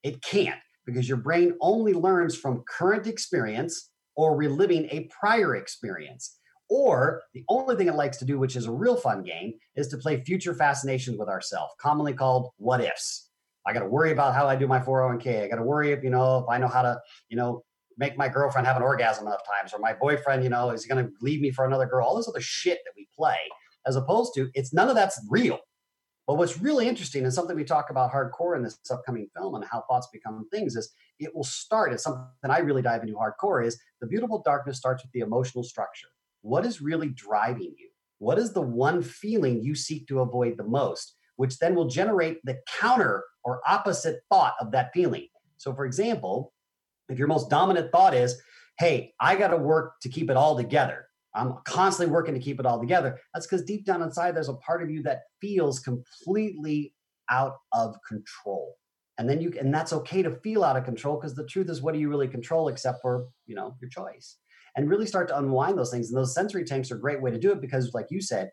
[0.03, 6.37] It can't because your brain only learns from current experience or reliving a prior experience.
[6.69, 9.87] Or the only thing it likes to do, which is a real fun game, is
[9.87, 13.29] to play future fascinations with ourselves, commonly called what ifs.
[13.65, 15.43] I got to worry about how I do my 401k.
[15.43, 16.99] I got to worry if, you know, if I know how to,
[17.29, 17.63] you know,
[17.97, 21.05] make my girlfriend have an orgasm enough times, or my boyfriend, you know, is going
[21.05, 22.05] to leave me for another girl.
[22.05, 23.37] All this other shit that we play,
[23.85, 25.59] as opposed to it's none of that's real.
[26.25, 29.65] But what's really interesting and something we talk about hardcore in this upcoming film and
[29.65, 31.91] how thoughts become things is it will start.
[31.91, 35.65] It's something I really dive into hardcore is the beautiful darkness starts with the emotional
[35.65, 36.07] structure.
[36.41, 37.89] What is really driving you?
[38.19, 42.39] What is the one feeling you seek to avoid the most, which then will generate
[42.43, 45.27] the counter or opposite thought of that feeling?
[45.57, 46.53] So, for example,
[47.09, 48.41] if your most dominant thought is,
[48.79, 51.05] hey, I got to work to keep it all together.
[51.35, 53.19] I'm constantly working to keep it all together.
[53.33, 56.93] That's because deep down inside, there's a part of you that feels completely
[57.29, 58.75] out of control.
[59.17, 61.81] And then you, and that's okay to feel out of control because the truth is,
[61.81, 64.37] what do you really control except for, you know, your choice?
[64.75, 66.09] And really start to unwind those things.
[66.09, 68.49] And those sensory tanks are a great way to do it because, like you said,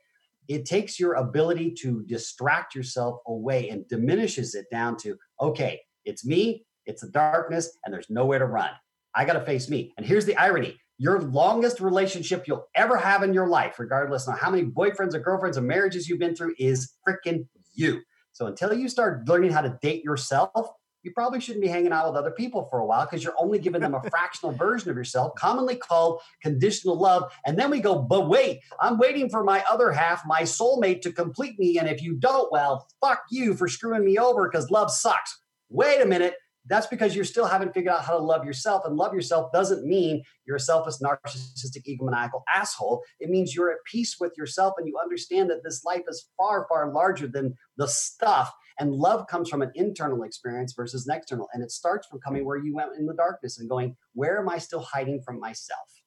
[0.50, 6.26] it takes your ability to distract yourself away and diminishes it down to, okay, it's
[6.26, 8.70] me, it's the darkness, and there's nowhere to run.
[9.14, 9.92] I got to face me.
[9.96, 14.38] And here's the irony your longest relationship you'll ever have in your life, regardless of
[14.38, 18.02] how many boyfriends or girlfriends or marriages you've been through, is freaking you.
[18.32, 20.68] So until you start learning how to date yourself,
[21.02, 23.58] you probably shouldn't be hanging out with other people for a while because you're only
[23.58, 27.32] giving them a fractional version of yourself, commonly called conditional love.
[27.46, 31.12] And then we go, but wait, I'm waiting for my other half, my soulmate, to
[31.12, 31.78] complete me.
[31.78, 35.40] And if you don't, well, fuck you for screwing me over because love sucks.
[35.70, 36.34] Wait a minute
[36.66, 38.84] that's because you still haven't figured out how to love yourself.
[38.84, 43.02] And love yourself doesn't mean you're a selfish, narcissistic, egomaniacal asshole.
[43.18, 46.66] It means you're at peace with yourself and you understand that this life is far,
[46.68, 48.52] far larger than the stuff.
[48.80, 51.48] And love comes from an internal experience versus an external.
[51.52, 54.48] And it starts from coming where you went in the darkness and going, where am
[54.48, 56.02] I still hiding from myself?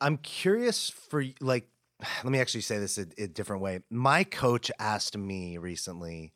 [0.00, 1.68] I'm curious for like,
[2.24, 3.80] let me actually say this a, a different way.
[3.90, 6.32] My coach asked me recently,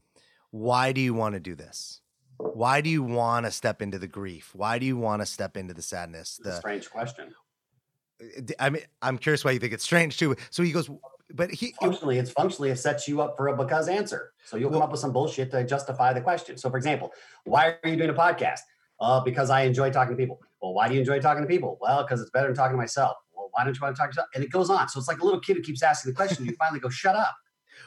[0.51, 2.03] why do you want to do this?
[2.37, 4.51] Why do you want to step into the grief?
[4.55, 6.39] Why do you want to step into the sadness?
[6.43, 7.33] The strange question.
[8.21, 10.37] Uh, I mean, I'm curious why you think it's strange too.
[10.51, 10.91] So he goes,
[11.35, 14.33] but he functionally, it's functionally it sets you up for a because answer.
[14.45, 16.57] So you'll come up with some bullshit to justify the question.
[16.57, 17.13] So, for example,
[17.45, 18.61] why are you doing a podcast?
[19.01, 20.41] Uh, because I enjoy talking to people.
[20.61, 21.79] Well, why do you enjoy talking to people?
[21.81, 23.17] Well, because it's better than talking to myself.
[23.35, 24.29] Well, why don't you want to talk to yourself?
[24.35, 24.89] And it goes on.
[24.89, 26.45] So it's like a little kid who keeps asking the question.
[26.45, 27.35] you finally go, shut up.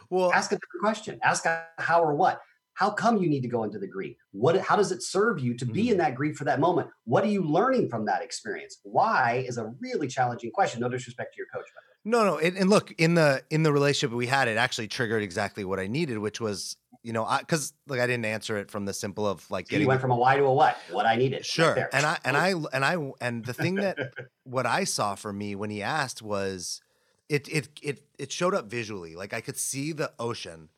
[0.09, 1.19] Well, ask a different question.
[1.23, 1.45] Ask
[1.77, 2.41] how or what
[2.75, 5.55] how come you need to go into the grief what how does it serve you
[5.55, 5.91] to be mm-hmm.
[5.93, 9.57] in that grief for that moment what are you learning from that experience why is
[9.57, 11.67] a really challenging question no disrespect to your coach
[12.05, 15.23] no no and, and, look in the in the relationship we had it actually triggered
[15.23, 18.85] exactly what i needed which was you know because like i didn't answer it from
[18.85, 20.77] the simple of like so getting you went from a why to a what?
[20.91, 21.45] What i needed.
[21.45, 23.97] Sure right and i and i and i and the thing that
[24.43, 26.81] what i saw for me when he asked was
[27.27, 30.69] it it it it showed up visually like i could see the ocean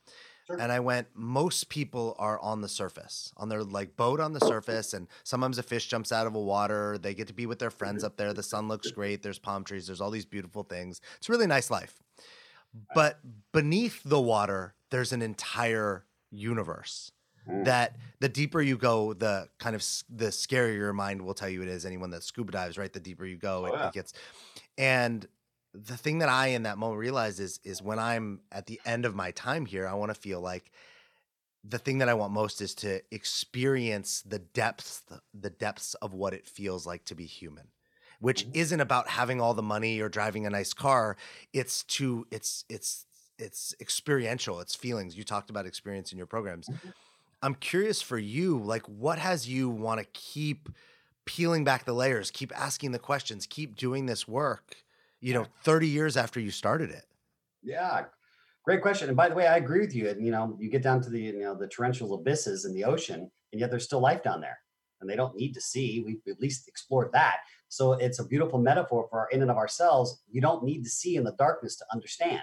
[0.47, 0.57] Sure.
[0.60, 4.39] And I went, most people are on the surface, on their like boat on the
[4.39, 6.97] surface, and sometimes a fish jumps out of a water.
[6.97, 8.33] They get to be with their friends up there.
[8.33, 9.21] The sun looks great.
[9.21, 9.88] There's palm trees.
[9.88, 11.01] There's all these beautiful things.
[11.17, 12.01] It's a really nice life.
[12.95, 13.19] But
[13.51, 17.12] beneath the water, there's an entire universe.
[17.49, 17.65] mm.
[17.65, 21.62] that the deeper you go, the kind of the scarier your mind will tell you
[21.62, 21.86] it is.
[21.86, 22.91] Anyone that scuba dives, right?
[22.91, 23.88] The deeper you go, oh, it, yeah.
[23.88, 24.13] it gets.
[24.77, 25.25] And
[25.73, 29.06] the thing that I in that moment realized is is when I'm at the end
[29.06, 30.71] of my time here, I want to feel like
[31.63, 35.03] the thing that I want most is to experience the depths
[35.34, 37.67] the depths of what it feels like to be human
[38.19, 38.56] which mm-hmm.
[38.56, 41.17] isn't about having all the money or driving a nice car
[41.53, 43.06] it's to it's it's
[43.38, 46.89] it's experiential it's feelings you talked about experience in your programs mm-hmm.
[47.41, 50.69] i'm curious for you like what has you want to keep
[51.25, 54.77] peeling back the layers keep asking the questions keep doing this work
[55.21, 57.06] you know 30 years after you started it.
[57.63, 58.06] Yeah
[58.67, 59.08] great question.
[59.08, 60.10] And by the way i agree with you.
[60.10, 62.84] And you know you get down to the you know the torrential abysses in the
[62.84, 64.60] ocean and yet there's still life down there
[64.99, 66.03] and they don't need to see.
[66.06, 67.38] We've at least explored that.
[67.69, 70.89] So it's a beautiful metaphor for our in and of ourselves you don't need to
[70.89, 72.41] see in the darkness to understand.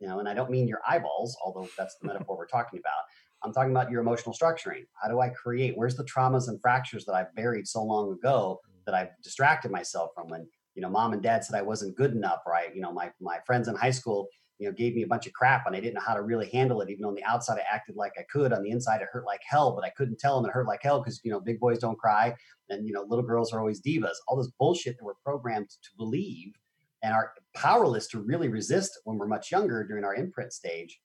[0.00, 3.04] You know and i don't mean your eyeballs although that's the metaphor we're talking about.
[3.42, 4.84] I'm talking about your emotional structuring.
[5.02, 5.78] How do i create?
[5.78, 10.10] Where's the traumas and fractures that i've buried so long ago that i've distracted myself
[10.14, 10.28] from?
[10.28, 13.10] When you know mom and dad said i wasn't good enough right you know my,
[13.20, 15.80] my friends in high school you know gave me a bunch of crap and i
[15.80, 18.22] didn't know how to really handle it even on the outside i acted like i
[18.30, 20.66] could on the inside it hurt like hell but i couldn't tell them it hurt
[20.66, 22.34] like hell because you know big boys don't cry
[22.70, 24.16] and you know little girls are always divas.
[24.28, 26.54] All this bullshit that we're programmed to believe
[27.02, 31.00] and are powerless to really resist when we're much younger during our imprint stage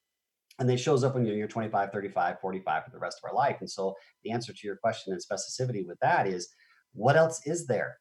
[0.59, 3.57] and they shows up when you're 25 35 45 for the rest of our life.
[3.59, 6.49] And so the answer to your question and specificity with that is
[6.93, 7.97] what else is there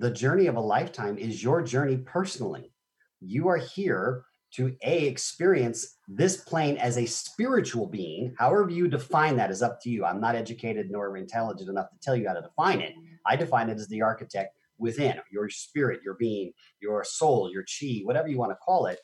[0.00, 2.72] the journey of a lifetime is your journey personally.
[3.20, 8.34] You are here to a experience this plane as a spiritual being.
[8.38, 10.06] However you define that is up to you.
[10.06, 12.94] I'm not educated nor intelligent enough to tell you how to define it.
[13.26, 18.00] I define it as the architect within your spirit your being your soul your chi
[18.04, 18.98] whatever you want to call it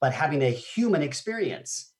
[0.00, 1.92] but having a human experience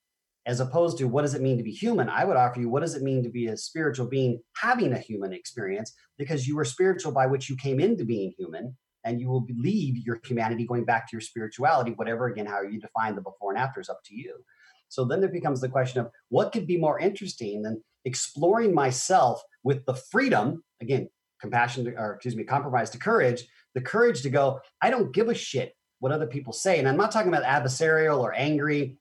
[0.46, 2.80] as opposed to what does it mean to be human i would offer you what
[2.80, 6.64] does it mean to be a spiritual being having a human experience because you were
[6.64, 10.84] spiritual by which you came into being human and you will leave your humanity going
[10.84, 14.00] back to your spirituality, whatever, again, how you define the before and after is up
[14.04, 14.34] to you.
[14.88, 19.40] So then there becomes the question of what could be more interesting than exploring myself
[19.62, 21.08] with the freedom, again,
[21.40, 25.34] compassion, or excuse me, compromise to courage, the courage to go, I don't give a
[25.34, 26.78] shit what other people say.
[26.80, 28.96] And I'm not talking about adversarial or angry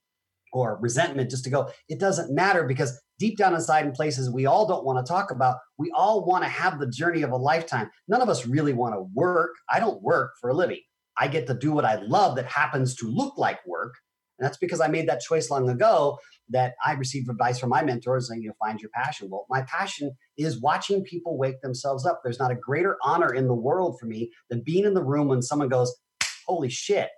[0.56, 4.46] or resentment just to go, it doesn't matter because deep down inside in places we
[4.46, 7.36] all don't want to talk about, we all want to have the journey of a
[7.36, 7.89] lifetime.
[8.08, 9.52] None of us really want to work.
[9.70, 10.80] I don't work for a living.
[11.18, 13.96] I get to do what I love that happens to look like work.
[14.39, 16.18] And that's because I made that choice long ago
[16.50, 19.30] that I received advice from my mentors saying, you know, find your passion.
[19.30, 22.22] Well, my passion is watching people wake themselves up.
[22.24, 25.28] There's not a greater honor in the world for me than being in the room
[25.28, 25.94] when someone goes,
[26.48, 27.10] holy shit,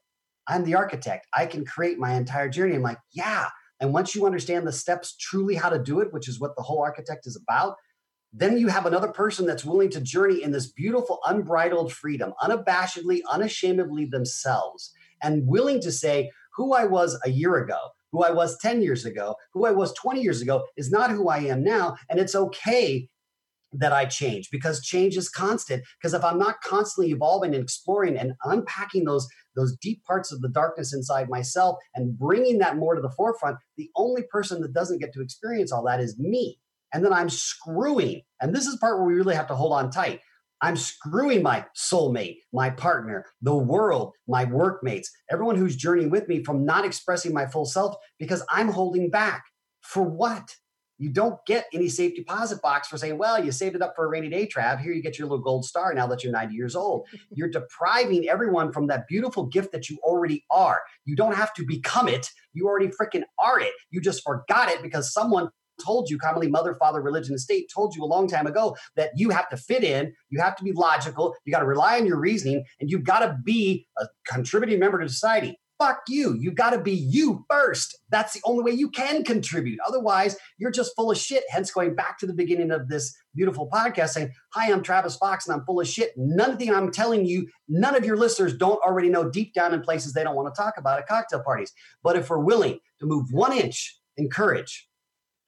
[0.47, 1.27] I'm the architect.
[1.33, 2.75] I can create my entire journey.
[2.75, 3.49] I'm like, yeah.
[3.79, 6.63] And once you understand the steps truly how to do it, which is what the
[6.63, 7.75] whole architect is about,
[8.33, 13.21] then you have another person that's willing to journey in this beautiful, unbridled freedom, unabashedly,
[13.31, 17.77] unashamedly themselves, and willing to say, who I was a year ago,
[18.11, 21.29] who I was 10 years ago, who I was 20 years ago is not who
[21.29, 21.95] I am now.
[22.09, 23.07] And it's okay
[23.73, 25.83] that I change because change is constant.
[25.99, 30.41] Because if I'm not constantly evolving and exploring and unpacking those those deep parts of
[30.41, 34.73] the darkness inside myself and bringing that more to the forefront, the only person that
[34.73, 36.59] doesn't get to experience all that is me.
[36.93, 38.21] And then I'm screwing.
[38.39, 40.21] And this is part where we really have to hold on tight.
[40.61, 46.43] I'm screwing my soulmate, my partner, the world, my workmates, everyone who's journeying with me
[46.43, 49.43] from not expressing my full self because I'm holding back.
[49.81, 50.55] For what?
[50.97, 54.05] You don't get any safe deposit box for saying, well, you saved it up for
[54.05, 54.81] a rainy day, Trav.
[54.81, 57.07] Here you get your little gold star now that you're 90 years old.
[57.31, 60.81] you're depriving everyone from that beautiful gift that you already are.
[61.05, 62.29] You don't have to become it.
[62.53, 63.73] You already freaking are it.
[63.91, 65.49] You just forgot it because someone
[65.83, 69.11] told you, commonly mother, father, religion, and state, told you a long time ago that
[69.15, 72.05] you have to fit in, you have to be logical, you got to rely on
[72.07, 76.35] your reasoning, and you've got to be a contributing member to society fuck you.
[76.39, 77.97] You got to be you first.
[78.09, 79.79] That's the only way you can contribute.
[79.87, 81.43] Otherwise, you're just full of shit.
[81.49, 85.47] Hence, going back to the beginning of this beautiful podcast saying, Hi, I'm Travis Fox
[85.47, 86.13] and I'm full of shit.
[86.17, 89.73] None of the I'm telling you, none of your listeners don't already know deep down
[89.73, 91.71] in places they don't want to talk about at cocktail parties.
[92.03, 94.87] But if we're willing to move one inch in courage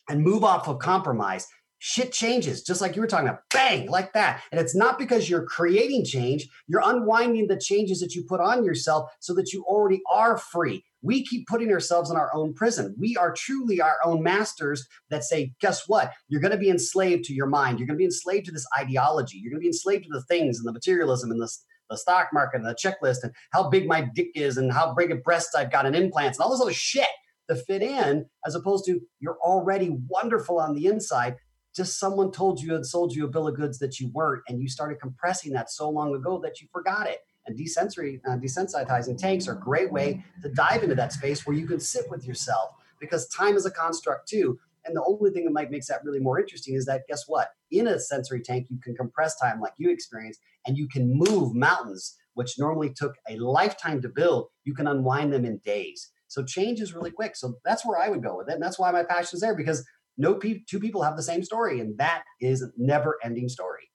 [0.09, 1.47] and move off of compromise,
[1.79, 4.43] shit changes just like you were talking about bang like that.
[4.51, 8.63] And it's not because you're creating change you're unwinding the changes that you put on
[8.63, 10.83] yourself so that you already are free.
[11.01, 12.95] We keep putting ourselves in our own prison.
[12.99, 16.11] We are truly our own masters that say guess what?
[16.27, 17.79] You're going to be enslaved to your mind.
[17.79, 19.37] You're going to be enslaved to this ideology.
[19.37, 21.49] You're going to be enslaved to the things and the materialism and the
[21.89, 25.11] the stock market and the checklist and how big my dick is and how big
[25.11, 27.07] of breasts I've got and implants and all this other shit
[27.49, 31.35] to fit in, as opposed to you're already wonderful on the inside.
[31.79, 34.61] Just someone told you and sold you a bill of goods that you weren't, and
[34.61, 37.19] you started compressing that so long ago that you forgot it.
[37.45, 41.55] And desensory, uh, desensitizing tanks are a great way to dive into that space where
[41.55, 44.59] you can sit with yourself because time is a construct too.
[44.83, 47.47] And the only thing that might makes that really more interesting is that guess what?
[47.71, 51.55] In a sensory tank, you can compress time like you experienced, and you can move
[51.55, 54.47] mountains, which normally took a lifetime to build.
[54.65, 56.11] You can unwind them in days.
[56.27, 57.35] So change is really quick.
[57.35, 58.53] So that's where I would go with it.
[58.53, 59.83] And that's why my passion is there because
[60.19, 63.89] no pe- two people have the same story, and that is a never ending story.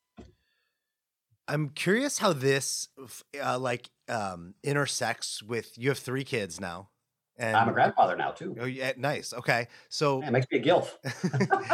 [1.46, 2.88] I'm curious how this
[3.40, 6.88] uh, like um, intersects with you have three kids now.
[7.36, 8.56] And I'm a grandfather now too.
[8.58, 9.34] Oh yeah, nice.
[9.34, 10.88] Okay, so yeah, it makes me a gilf.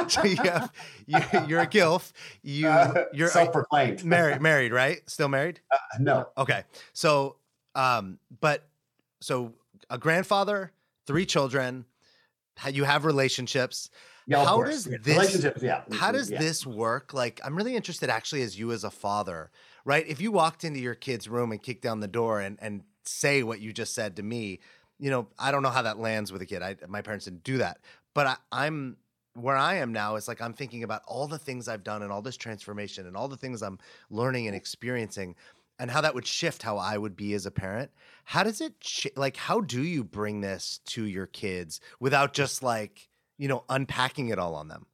[0.11, 0.73] so you have,
[1.07, 2.13] you, are a gilf.
[2.43, 4.05] You uh, you're self-proclaimed.
[4.05, 4.99] married, married, right?
[5.09, 5.61] Still married?
[5.71, 6.29] Uh, no.
[6.39, 7.37] Okay, so
[7.75, 8.67] um, but
[9.21, 9.53] so
[9.91, 10.73] a grandfather,
[11.07, 11.85] three children.
[12.71, 13.91] You have relationships.
[14.31, 15.45] Yeah, how does this?
[15.61, 15.83] Yeah.
[15.93, 16.39] How does yeah.
[16.39, 17.13] this work?
[17.13, 19.51] Like, I'm really interested, actually, as you as a father,
[19.85, 20.07] right?
[20.07, 23.43] If you walked into your kid's room and kicked down the door and and say
[23.43, 24.61] what you just said to me,
[25.01, 26.63] you know, I don't know how that lands with a kid.
[26.63, 27.81] I, my parents didn't do that,
[28.15, 28.99] but I, I'm
[29.35, 30.15] where I am now.
[30.15, 33.17] It's like I'm thinking about all the things I've done and all this transformation and
[33.17, 35.35] all the things I'm learning and experiencing,
[35.81, 37.91] and how that would shift how I would be as a parent.
[38.23, 39.37] How does it sh- like?
[39.37, 43.10] How do you bring this to your kids without just like
[43.41, 44.87] you know unpacking it all on them?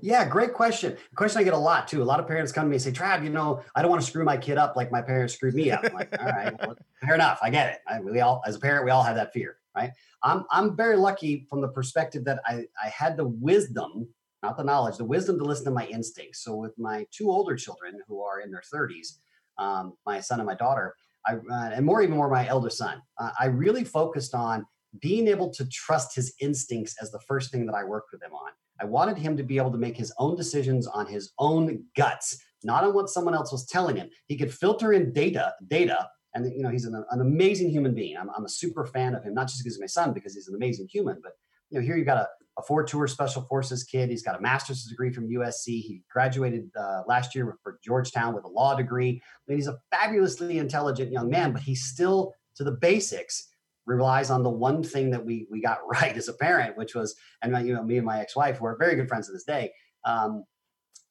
[0.00, 0.96] Yeah, great question.
[1.14, 2.02] question I get a lot too.
[2.02, 4.02] A lot of parents come to me and say, Trav, you know, I don't want
[4.02, 5.84] to screw my kid up like my parents screwed me up.
[5.84, 7.38] I'm like, all right, well, fair enough.
[7.42, 7.78] I get it.
[7.86, 9.90] I, we all, as a parent, we all have that fear, right?
[10.22, 14.08] I'm, I'm very lucky from the perspective that I, I had the wisdom,
[14.42, 16.42] not the knowledge, the wisdom to listen to my instincts.
[16.42, 19.18] So with my two older children who are in their 30s,
[19.58, 20.94] um, my son and my daughter,
[21.26, 24.66] I, uh, and more even more my elder son, uh, I really focused on
[25.00, 28.32] being able to trust his instincts as the first thing that I worked with him
[28.32, 28.52] on.
[28.80, 32.36] I wanted him to be able to make his own decisions on his own guts,
[32.64, 34.10] not on what someone else was telling him.
[34.26, 38.16] He could filter in data, data, and you know he's an, an amazing human being.
[38.16, 40.48] I'm, I'm, a super fan of him, not just because he's my son, because he's
[40.48, 41.20] an amazing human.
[41.22, 41.32] But
[41.70, 42.28] you know, here you've got a,
[42.58, 44.10] a four-tour special forces kid.
[44.10, 45.66] He's got a master's degree from USC.
[45.66, 49.22] He graduated uh, last year for Georgetown with a law degree.
[49.22, 53.48] I mean, he's a fabulously intelligent young man, but he's still to the basics
[53.86, 57.14] relies on the one thing that we we got right as a parent, which was,
[57.42, 59.72] and you know, me and my ex-wife were very good friends to this day,
[60.04, 60.44] um,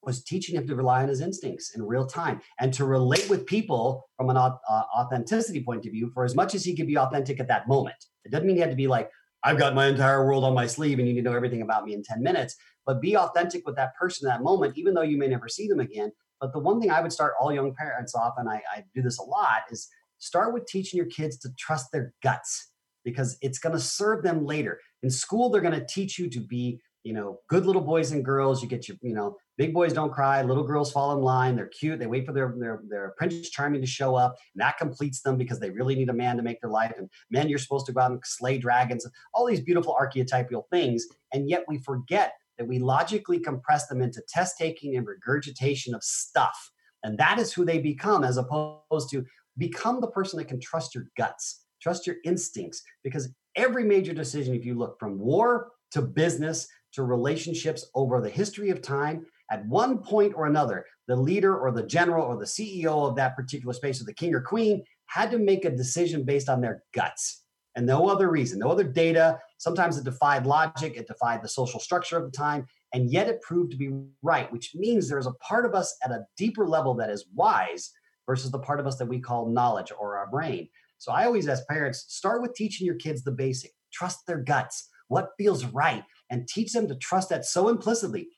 [0.06, 3.46] was teaching him to rely on his instincts in real time and to relate with
[3.46, 6.12] people from an uh, authenticity point of view.
[6.14, 8.62] For as much as he could be authentic at that moment, it doesn't mean he
[8.62, 9.10] had to be like,
[9.46, 11.86] I've got my entire world on my sleeve and you need to know everything about
[11.86, 12.56] me in ten minutes.
[12.86, 15.68] But be authentic with that person in that moment, even though you may never see
[15.68, 16.12] them again.
[16.40, 19.02] But the one thing I would start all young parents off, and I, I do
[19.02, 19.88] this a lot, is
[20.24, 22.70] start with teaching your kids to trust their guts
[23.04, 24.80] because it's going to serve them later.
[25.04, 28.24] In school, they're going to teach you to be, you know, good little boys and
[28.24, 28.64] girls.
[28.64, 31.58] You get your, you know, big boys don't cry, little girls fall in line.
[31.58, 32.00] They're cute.
[32.00, 35.38] They wait for their their their Prince Charming to show up, and that completes them
[35.38, 36.94] because they really need a man to make their life.
[36.98, 39.06] And men, you're supposed to go out and slay dragons.
[39.34, 44.22] All these beautiful archetypal things, and yet we forget that we logically compress them into
[44.30, 46.72] test taking and regurgitation of stuff.
[47.04, 49.26] And that is who they become, as opposed to
[49.58, 54.56] become the person that can trust your guts, trust your instincts, because every major decision,
[54.56, 59.66] if you look from war to business to relationships over the history of time, at
[59.68, 63.74] one point or another, the leader or the general or the CEO of that particular
[63.74, 67.44] space or the king or queen had to make a decision based on their guts
[67.76, 69.40] and no other reason, no other data.
[69.58, 73.42] Sometimes it defied logic, it defied the social structure of the time, and yet it
[73.42, 76.94] proved to be right, which means there's a part of us at a deeper level
[76.96, 77.92] that is wise
[78.26, 80.70] versus the part of us that we call knowledge or our brain.
[80.98, 84.90] So I always ask parents start with teaching your kids the basic, trust their guts,
[85.08, 88.30] what feels right, and teach them to trust that so implicitly.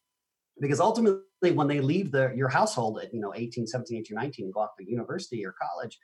[0.60, 4.46] Because ultimately, when they leave the, your household at you know 18, 17, 18, 19,
[4.46, 5.98] and go off to university or college,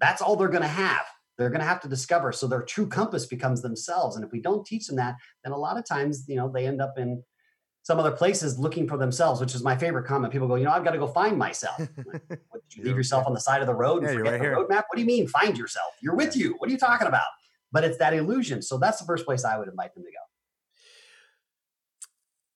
[0.00, 1.04] that's all they're going to have.
[1.36, 2.30] They're going to have to discover.
[2.30, 4.16] So their true compass becomes themselves.
[4.16, 6.66] And if we don't teach them that, then a lot of times, you know, they
[6.66, 7.22] end up in
[7.84, 10.32] some other places looking for themselves, which is my favorite comment.
[10.32, 11.78] People go, you know, I've got to go find myself.
[11.78, 14.32] Like, what, did you leave yourself on the side of the road and yeah, forget
[14.32, 14.56] right the here.
[14.56, 14.84] roadmap?
[14.88, 15.92] What do you mean find yourself?
[16.00, 16.54] You're with you.
[16.56, 17.26] What are you talking about?
[17.72, 18.62] But it's that illusion.
[18.62, 20.16] So that's the first place I would invite them to go.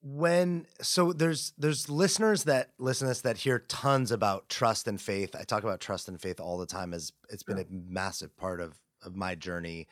[0.01, 4.99] When so there's there's listeners that listen to this that hear tons about trust and
[4.99, 5.37] faith.
[5.39, 8.62] I talk about trust and faith all the time as it's been a massive part
[8.62, 9.89] of of my journey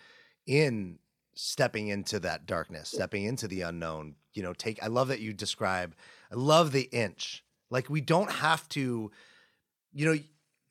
[0.47, 0.99] in
[1.35, 5.33] stepping into that darkness, stepping into the unknown, you know, take I love that you
[5.33, 5.97] describe
[6.33, 7.45] I love the inch.
[7.71, 9.11] Like we don't have to
[9.93, 10.19] you know,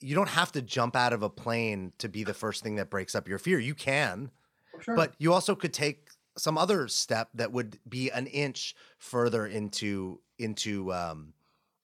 [0.01, 2.89] you don't have to jump out of a plane to be the first thing that
[2.89, 3.59] breaks up your fear.
[3.59, 4.32] You can.
[4.80, 4.95] Sure.
[4.95, 10.22] But you also could take some other step that would be an inch further into
[10.39, 11.34] into um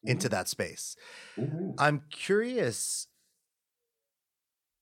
[0.06, 0.32] into Mm-hmm.
[0.32, 0.96] that space.
[1.38, 1.80] Mhm.
[1.80, 3.08] I'm curious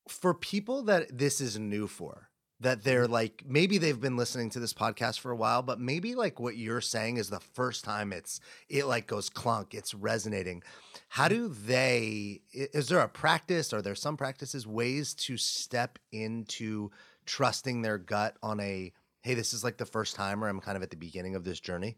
[0.08, 2.29] for people that this is new for,
[2.62, 3.14] that they're Mm-hmm.
[3.14, 6.58] like, maybe they've been listening to this podcast for a while, but maybe like what
[6.58, 10.62] you're saying is the first time it's, it like goes clunk, it's resonating.
[11.08, 11.34] How Mm-hmm.
[11.36, 13.72] do they, is there a practice?
[13.74, 16.92] Are there some practices, ways to step into
[17.26, 18.92] trusting their gut on a,
[19.22, 21.44] hey, this is like the first time or I'm kind of at the beginning of
[21.44, 21.98] this journey?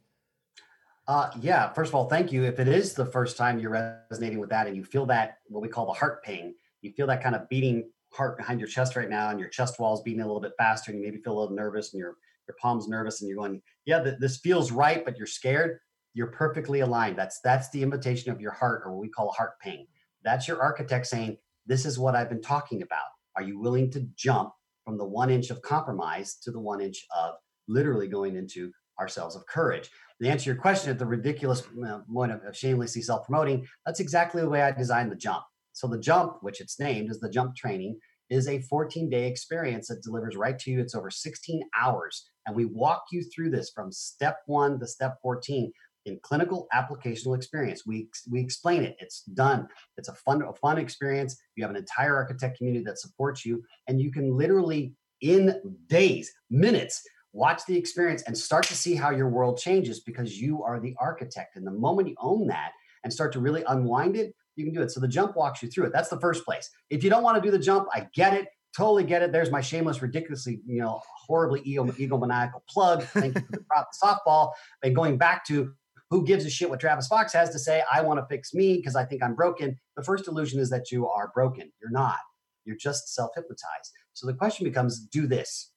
[1.07, 1.73] Uh, yeah.
[1.73, 2.43] First of all, thank you.
[2.43, 3.71] If it is the first time you're
[4.11, 7.07] resonating with that, and you feel that what we call the heart ping, you feel
[7.07, 10.21] that kind of beating heart behind your chest right now, and your chest walls beating
[10.21, 12.87] a little bit faster, and you maybe feel a little nervous, and your your palms
[12.87, 15.79] nervous, and you're going, yeah, th- this feels right, but you're scared.
[16.13, 17.17] You're perfectly aligned.
[17.17, 19.87] That's that's the invitation of your heart, or what we call heart pain
[20.23, 23.05] That's your architect saying, this is what I've been talking about.
[23.37, 24.51] Are you willing to jump
[24.83, 27.35] from the one inch of compromise to the one inch of
[27.67, 29.89] literally going into ourselves of courage?
[30.21, 34.49] to answer your question at the ridiculous point of, of shamelessly self-promoting that's exactly the
[34.49, 35.43] way i designed the jump
[35.81, 39.87] so the jump which it's named is the jump training is a 14 day experience
[39.87, 40.79] that delivers right to you.
[40.79, 45.17] It's over 16 hours and we walk you through this from step one to step
[45.23, 45.71] 14
[46.05, 47.83] in clinical applicational experience.
[47.83, 48.95] We we explain it.
[48.99, 49.67] It's done.
[49.97, 51.35] It's a fun a fun experience.
[51.55, 56.31] You have an entire architect community that supports you and you can literally in days
[56.51, 57.01] minutes
[57.33, 60.95] watch the experience and start to see how your world changes because you are the
[60.99, 61.55] architect.
[61.55, 62.73] And the moment you own that
[63.03, 64.91] and start to really unwind it, you can do it.
[64.91, 65.93] So the jump walks you through it.
[65.93, 66.69] That's the first place.
[66.89, 68.47] If you don't want to do the jump, I get it.
[68.75, 69.31] Totally get it.
[69.31, 73.03] There's my shameless, ridiculously, you know, horribly ego, egomaniacal plug.
[73.03, 74.51] Thank you for the prop softball.
[74.83, 75.73] And going back to
[76.09, 78.77] who gives a shit what Travis Fox has to say, I want to fix me
[78.77, 79.77] because I think I'm broken.
[79.95, 81.71] The first illusion is that you are broken.
[81.81, 82.17] You're not.
[82.65, 83.91] You're just self hypnotized.
[84.13, 85.71] So the question becomes do this.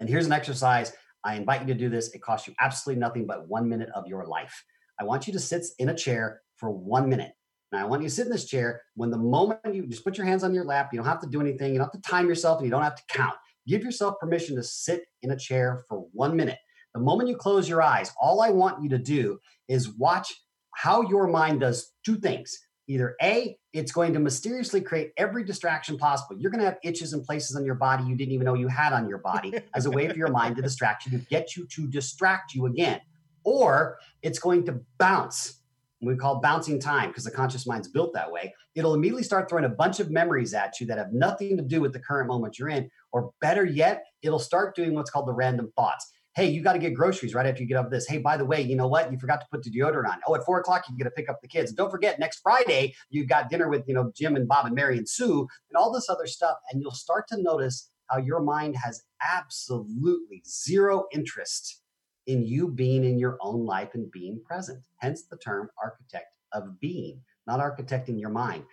[0.00, 0.92] And here's an exercise.
[1.24, 2.12] I invite you to do this.
[2.12, 4.64] It costs you absolutely nothing but one minute of your life.
[5.00, 7.32] I want you to sit in a chair for one minute.
[7.72, 10.18] Now, I want you to sit in this chair when the moment you just put
[10.18, 12.08] your hands on your lap, you don't have to do anything, you don't have to
[12.08, 13.34] time yourself, and you don't have to count.
[13.66, 16.58] Give yourself permission to sit in a chair for one minute.
[16.94, 20.32] The moment you close your eyes, all I want you to do is watch
[20.74, 22.58] how your mind does two things.
[22.88, 26.36] Either A, it's going to mysteriously create every distraction possible.
[26.38, 28.68] You're going to have itches and places on your body you didn't even know you
[28.68, 31.56] had on your body as a way for your mind to distract you, to get
[31.56, 33.00] you to distract you again.
[33.44, 35.61] Or it's going to bounce.
[36.02, 38.52] We call bouncing time because the conscious mind's built that way.
[38.74, 41.80] It'll immediately start throwing a bunch of memories at you that have nothing to do
[41.80, 42.90] with the current moment you're in.
[43.12, 46.78] Or better yet, it'll start doing what's called the random thoughts hey, you got to
[46.78, 48.06] get groceries right after you get up this.
[48.06, 49.12] Hey, by the way, you know what?
[49.12, 50.20] You forgot to put the deodorant on.
[50.26, 51.72] Oh, at four o'clock, you got to pick up the kids.
[51.72, 54.96] Don't forget, next Friday, you've got dinner with, you know, Jim and Bob and Mary
[54.96, 56.56] and Sue and all this other stuff.
[56.70, 61.81] And you'll start to notice how your mind has absolutely zero interest
[62.26, 64.84] in you being in your own life and being present.
[64.98, 68.64] Hence the term architect of being, not architecting your mind.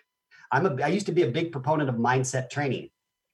[0.51, 2.89] I'm a, I used to be a big proponent of mindset training.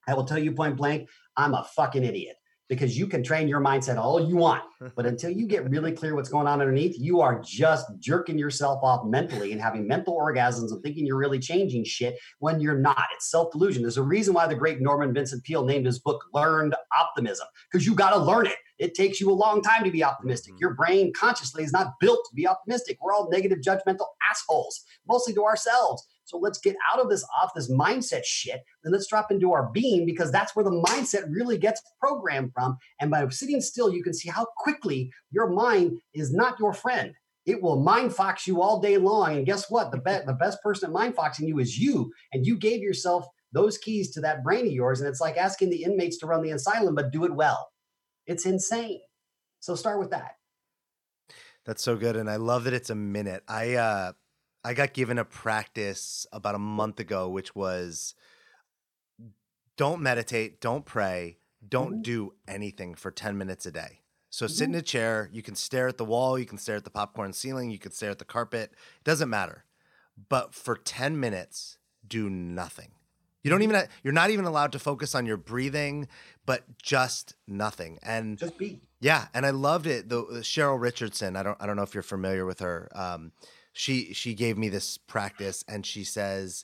[0.07, 2.38] I will tell you point blank, I'm a fucking idiot
[2.68, 4.63] because you can train your mindset all you want.
[4.95, 8.84] But until you get really clear what's going on underneath, you are just jerking yourself
[8.84, 13.03] off mentally and having mental orgasms and thinking you're really changing shit when you're not.
[13.16, 13.82] It's self delusion.
[13.82, 17.86] There's a reason why the great Norman Vincent Peale named his book Learned Optimism because
[17.86, 18.57] you got to learn it.
[18.78, 20.53] It takes you a long time to be optimistic.
[20.53, 20.61] Mm-hmm.
[20.61, 22.97] Your brain consciously is not built to be optimistic.
[23.01, 26.05] We're all negative, judgmental assholes, mostly to ourselves.
[26.26, 29.69] So let's get out of this off this mindset shit and let's drop into our
[29.71, 32.78] being because that's where the mindset really gets programmed from.
[32.99, 37.13] And by sitting still, you can see how quickly your mind is not your friend.
[37.45, 39.38] It will mind fox you all day long.
[39.38, 39.91] And guess what?
[39.91, 42.11] The, be- the best person at mind foxing you is you.
[42.34, 44.99] And you gave yourself those keys to that brain of yours.
[44.99, 47.69] And it's like asking the inmates to run the asylum, but do it well.
[48.26, 48.99] It's insane.
[49.59, 50.32] So start with that.
[51.65, 52.15] That's so good.
[52.15, 53.43] And I love that it's a minute.
[53.47, 54.13] I, uh,
[54.66, 58.16] I got given a practice about a month ago, which was
[59.78, 61.38] don't meditate, don't pray,
[61.68, 62.03] don't Mhm.
[62.03, 64.01] do anything for 10 minutes a day.
[64.30, 64.53] So Mm-hmm.
[64.53, 66.89] sit in a chair, you can stare at the wall, you can stare at the
[66.89, 69.66] popcorn ceiling, you can stare at the carpet, it doesn't matter.
[70.30, 72.91] But for 10 minutes, do nothing.
[73.43, 76.07] You don't even you're not even allowed to focus on your breathing,
[76.45, 77.99] but just nothing.
[78.01, 78.82] And Just be.
[78.99, 80.09] yeah, and I loved it.
[80.09, 81.36] The the Cheryl Richardson.
[81.36, 82.89] I don't I don't know if you're familiar with her.
[82.95, 83.34] Um,
[83.78, 86.63] she she gave me this practice, and she says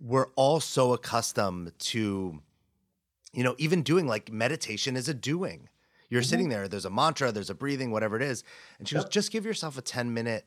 [0.00, 2.40] we're all so accustomed to,
[3.32, 5.68] you know, even doing like meditation is a doing.
[6.08, 6.26] You're Mhm.
[6.26, 6.66] sitting there.
[6.68, 7.30] There's a mantra.
[7.30, 7.90] There's a breathing.
[7.90, 8.42] Whatever it is.
[8.78, 10.46] And she goes, just give yourself a ten minute,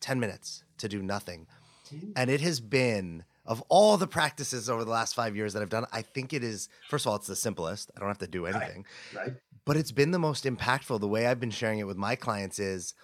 [0.00, 1.46] ten minutes to do nothing.
[1.92, 2.12] Mhm.
[2.16, 5.68] And it has been of all the practices over the last five years that I've
[5.68, 7.92] done, I think it is, first of all, it's the simplest.
[7.96, 8.84] I don't have to do anything.
[9.14, 9.34] Right.
[9.64, 10.98] But it's been the most impactful.
[11.00, 12.94] The way I've been sharing it with my clients is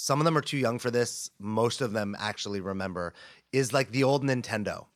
[0.00, 1.28] some of them are too young for this.
[1.40, 3.14] Most of them actually remember
[3.52, 4.86] is like the old Nintendo.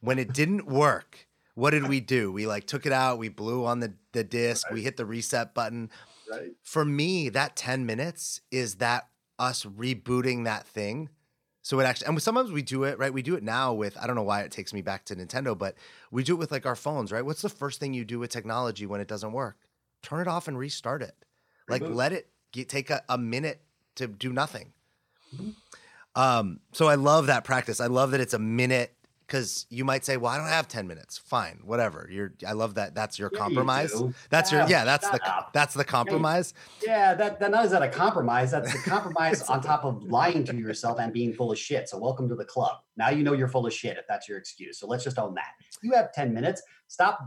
[0.00, 2.32] When it didn't work, what did we do?
[2.32, 5.52] We like took it out, we blew on the, the disc, we hit the reset
[5.52, 5.90] button.
[6.30, 6.52] Right.
[6.62, 11.10] For me, that 10 minutes is that us rebooting that thing.
[11.60, 13.12] So it actually, and sometimes we do it, right?
[13.12, 15.56] We do it now with, I don't know why it takes me back to Nintendo,
[15.56, 15.74] but
[16.10, 17.24] we do it with like our phones, right?
[17.24, 19.58] What's the first thing you do with technology when it doesn't work?
[20.02, 21.14] Turn it off and restart it.
[21.68, 21.94] Like Reboot.
[21.94, 23.60] let it get, take a, a minute
[23.96, 24.72] to do nothing.
[26.14, 27.80] Um, so I love that practice.
[27.80, 28.92] I love that it's a minute
[29.26, 32.08] because you might say, "Well, I don't have ten minutes." Fine, whatever.
[32.10, 32.32] You're.
[32.46, 32.94] I love that.
[32.94, 33.92] That's your Yeah, compromise.
[33.92, 34.14] do.
[34.30, 34.62] That's your.
[34.62, 35.22] Ah, Yeah, that's the.
[35.28, 35.52] up.
[35.52, 36.54] That's the compromise.
[36.82, 38.50] Yeah, that, that not is that a compromise.
[38.50, 41.88] That's a compromise on top of lying to yourself and being full of shit.
[41.88, 42.78] So welcome to the club.
[42.96, 44.78] Now you know you're full of shit if that's your excuse.
[44.78, 45.50] So let's just own that.
[45.82, 46.62] You have 10 minutes.
[46.88, 47.18] Stop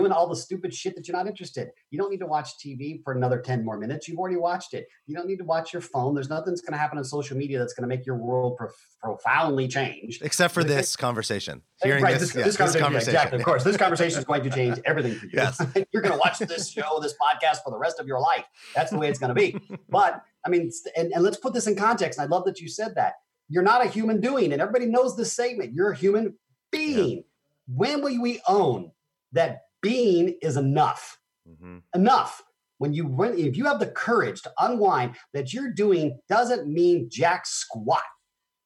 [0.00, 1.70] doing all the stupid shit that you're not interested.
[1.90, 4.08] You don't need to watch TV for another 10 more minutes.
[4.08, 4.86] You've already watched it.
[5.06, 6.14] You don't need to watch your phone.
[6.14, 8.56] There's nothing that's going to happen on social media that's going to make your world
[8.56, 10.20] prof- profoundly change.
[10.22, 11.62] Except for this conversation.
[11.82, 13.38] Hearing right, this, this, yeah, this, conversation, yeah, exactly.
[13.38, 15.32] Of course, this conversation is going to change everything for you.
[15.34, 15.60] Yes.
[15.92, 18.44] You're going to watch this show, this podcast for the rest of your life.
[18.74, 19.56] That's the way it's going to be.
[19.88, 22.18] But I mean, and, and let's put this in context.
[22.18, 23.14] And I love that you said that.
[23.48, 25.72] You're not a human doing, and everybody knows this statement.
[25.72, 26.36] You're a human
[26.70, 27.24] being.
[27.66, 28.92] When will we own
[29.32, 31.18] that being is enough?
[31.48, 31.82] Mhm.
[31.94, 32.42] enough.
[32.78, 37.08] When you when, if you have the courage to unwind that you're doing doesn't mean
[37.10, 38.02] jack squat,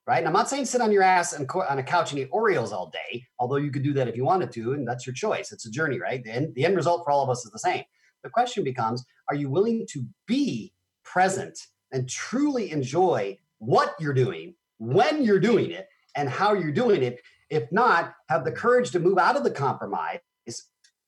[0.06, 0.18] right?
[0.18, 2.30] And I'm not saying sit on your ass and co- on a couch and eat
[2.30, 5.14] Oreos all day, although you could do that if you wanted to, and that's your
[5.14, 5.50] choice.
[5.52, 6.22] It's a journey, right?
[6.22, 7.84] The end, the end result for all of us is the same.
[8.22, 10.72] The question becomes: Are you willing to be
[11.04, 11.58] present
[11.92, 17.20] and truly enjoy what you're doing, when you're doing it, and how you're doing it?
[17.50, 20.18] If not, have the courage to move out of the compromise.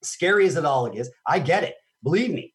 [0.03, 1.75] Scary as it all is, I get it.
[2.03, 2.55] Believe me,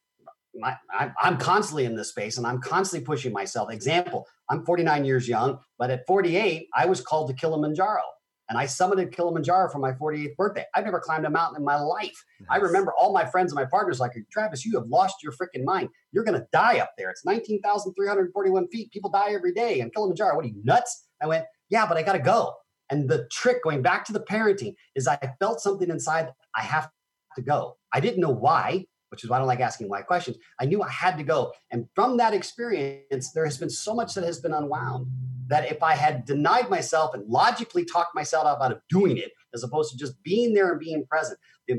[0.54, 3.70] my, I, I'm constantly in this space and I'm constantly pushing myself.
[3.70, 8.02] Example, I'm 49 years young, but at 48, I was called to Kilimanjaro
[8.48, 10.64] and I summited Kilimanjaro for my 48th birthday.
[10.74, 12.22] I've never climbed a mountain in my life.
[12.50, 15.64] I remember all my friends and my partners like, Travis, you have lost your freaking
[15.64, 15.88] mind.
[16.12, 17.08] You're going to die up there.
[17.08, 18.90] It's 19,341 feet.
[18.92, 20.36] People die every day in Kilimanjaro.
[20.36, 21.06] What are you, nuts?
[21.22, 22.54] I went, yeah, but I got to go.
[22.90, 26.28] And the trick, going back to the parenting, is I felt something inside.
[26.54, 26.90] I have
[27.36, 27.76] to go.
[27.92, 30.38] I didn't know why, which is why I don't like asking why questions.
[30.58, 31.52] I knew I had to go.
[31.70, 35.06] And from that experience, there has been so much that has been unwound
[35.48, 39.62] that if I had denied myself and logically talked myself out of doing it, as
[39.62, 41.38] opposed to just being there and being present,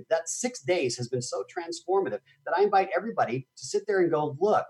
[0.09, 4.11] that six days has been so transformative that I invite everybody to sit there and
[4.11, 4.65] go, look,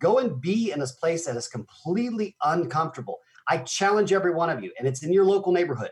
[0.00, 3.18] go and be in this place that is completely uncomfortable.
[3.48, 5.90] I challenge every one of you, and it's in your local neighborhood.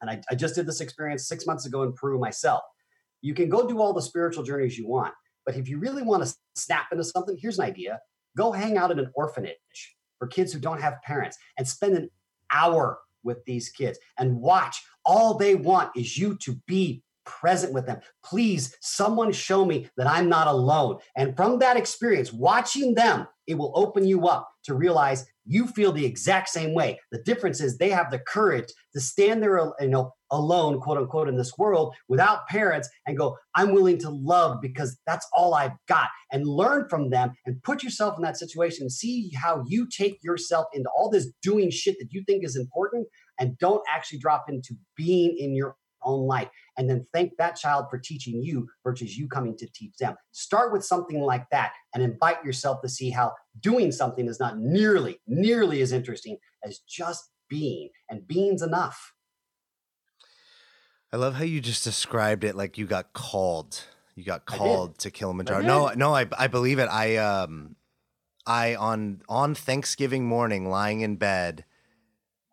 [0.00, 2.62] And I, I just did this experience six months ago in Peru myself.
[3.20, 5.14] You can go do all the spiritual journeys you want,
[5.44, 8.00] but if you really want to snap into something, here's an idea
[8.36, 12.10] go hang out at an orphanage for kids who don't have parents and spend an
[12.52, 14.82] hour with these kids and watch.
[15.04, 18.00] All they want is you to be present with them.
[18.24, 20.98] Please, someone show me that I'm not alone.
[21.16, 25.92] And from that experience, watching them, it will open you up to realize you feel
[25.92, 27.00] the exact same way.
[27.10, 31.28] The difference is they have the courage to stand there, you know, alone, quote unquote,
[31.28, 35.72] in this world without parents and go, I'm willing to love because that's all I've
[35.88, 36.08] got.
[36.30, 40.18] And learn from them and put yourself in that situation and see how you take
[40.22, 43.06] yourself into all this doing shit that you think is important
[43.40, 46.48] and don't actually drop into being in your own life.
[46.78, 50.14] And then thank that child for teaching you versus you coming to teach them.
[50.32, 54.58] Start with something like that and invite yourself to see how doing something is not
[54.58, 57.90] nearly, nearly as interesting as just being.
[58.08, 59.12] And being's enough.
[61.12, 63.82] I love how you just described it like you got called.
[64.14, 65.62] You got called to Kilimanjaro.
[65.62, 66.86] No, no, I I believe it.
[66.86, 67.76] I um
[68.46, 71.64] I on on Thanksgiving morning lying in bed,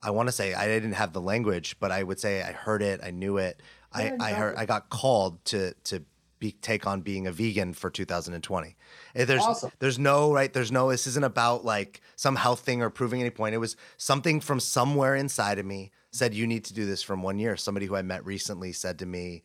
[0.05, 2.84] I want to say I didn't have the language, but I would say I heard
[2.84, 3.61] it, I knew it.
[3.95, 4.55] I I heard.
[4.57, 6.03] I got called to to
[6.39, 8.75] be take on being a vegan for 2020.
[9.15, 9.71] Eh, There's Awesome.
[9.79, 13.29] there's no right there's no this isn't about like some health thing or proving any
[13.29, 13.55] point.
[13.55, 17.23] It was something from somewhere inside of me said you need to do this from
[17.23, 17.55] one year.
[17.57, 19.43] Somebody who I met recently said to me,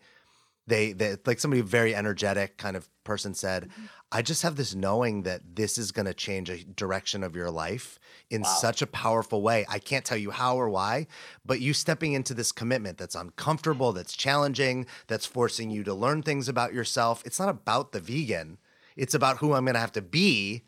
[0.71, 3.85] they, they like somebody very energetic kind of person said, Mm-hmm.
[4.13, 7.49] I just have this knowing that this is going to change a direction of your
[7.49, 8.49] life in Wow.
[8.49, 9.65] such a powerful way.
[9.69, 11.07] I can't tell you how or why,
[11.47, 16.23] but you stepping into this commitment that's uncomfortable, that's challenging, that's forcing you to learn
[16.25, 17.23] things about yourself.
[17.25, 18.59] It's not about the vegan.
[18.97, 20.65] It's about who I'm going to have to be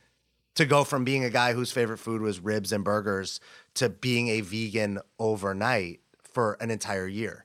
[0.54, 3.40] to go from being a guy whose favorite food was ribs and burgers
[3.74, 7.44] to being a vegan overnight for an entire year.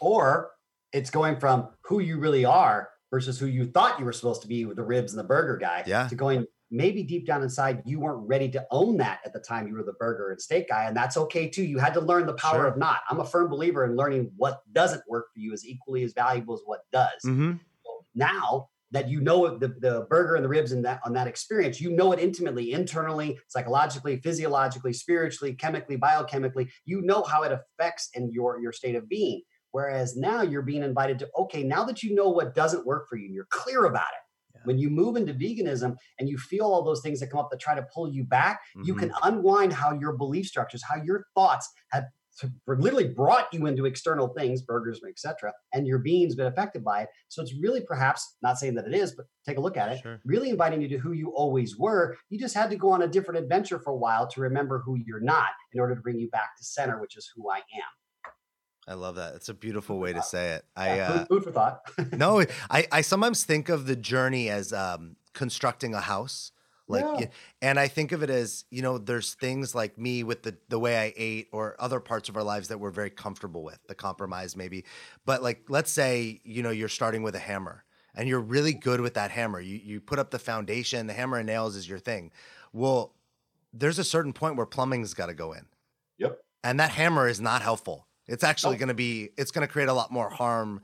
[0.00, 0.52] Or
[0.94, 4.48] it's going from who you really are versus who you thought you were supposed to
[4.48, 6.08] be with the ribs and the burger guy yeah.
[6.08, 9.68] to going maybe deep down inside you weren't ready to own that at the time
[9.68, 12.26] you were the burger and steak guy and that's okay too you had to learn
[12.26, 12.66] the power sure.
[12.66, 16.02] of not i'm a firm believer in learning what doesn't work for you is equally
[16.02, 17.52] as valuable as what does mm-hmm.
[17.84, 21.26] so now that you know the, the burger and the ribs and that on that
[21.26, 27.52] experience you know it intimately internally psychologically physiologically spiritually chemically biochemically you know how it
[27.52, 29.42] affects in your your state of being
[29.74, 33.16] Whereas now you're being invited to, okay, now that you know what doesn't work for
[33.16, 34.60] you and you're clear about it, yeah.
[34.62, 37.58] when you move into veganism and you feel all those things that come up that
[37.58, 38.86] try to pull you back, mm-hmm.
[38.86, 42.04] you can unwind how your belief structures, how your thoughts have
[42.68, 47.08] literally brought you into external things, burgers, etc., and your being's been affected by it.
[47.26, 50.02] So it's really perhaps not saying that it is, but take a look at it.
[50.02, 50.20] Sure.
[50.24, 52.16] Really inviting you to who you always were.
[52.30, 54.94] You just had to go on a different adventure for a while to remember who
[55.04, 57.90] you're not in order to bring you back to center, which is who I am.
[58.86, 59.34] I love that.
[59.34, 60.64] It's a beautiful way to say it.
[60.76, 61.80] I uh, food for thought.
[62.12, 66.52] no, I I sometimes think of the journey as um, constructing a house.
[66.86, 67.26] Like, yeah.
[67.62, 70.78] and I think of it as you know, there's things like me with the the
[70.78, 73.94] way I ate, or other parts of our lives that we're very comfortable with, the
[73.94, 74.84] compromise maybe.
[75.24, 79.00] But like, let's say you know you're starting with a hammer, and you're really good
[79.00, 79.60] with that hammer.
[79.60, 81.06] You you put up the foundation.
[81.06, 82.32] The hammer and nails is your thing.
[82.74, 83.14] Well,
[83.72, 85.64] there's a certain point where plumbing's got to go in.
[86.18, 86.38] Yep.
[86.62, 88.06] And that hammer is not helpful.
[88.26, 88.78] It's actually oh.
[88.78, 90.82] going to be it's going to create a lot more harm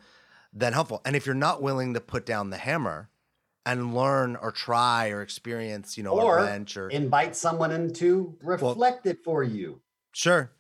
[0.53, 1.01] than helpful.
[1.05, 3.09] And if you're not willing to put down the hammer
[3.65, 7.93] and learn or try or experience, you know, or a wrench or invite someone in
[7.95, 9.81] to reflect well, it for you.
[10.13, 10.53] Sure.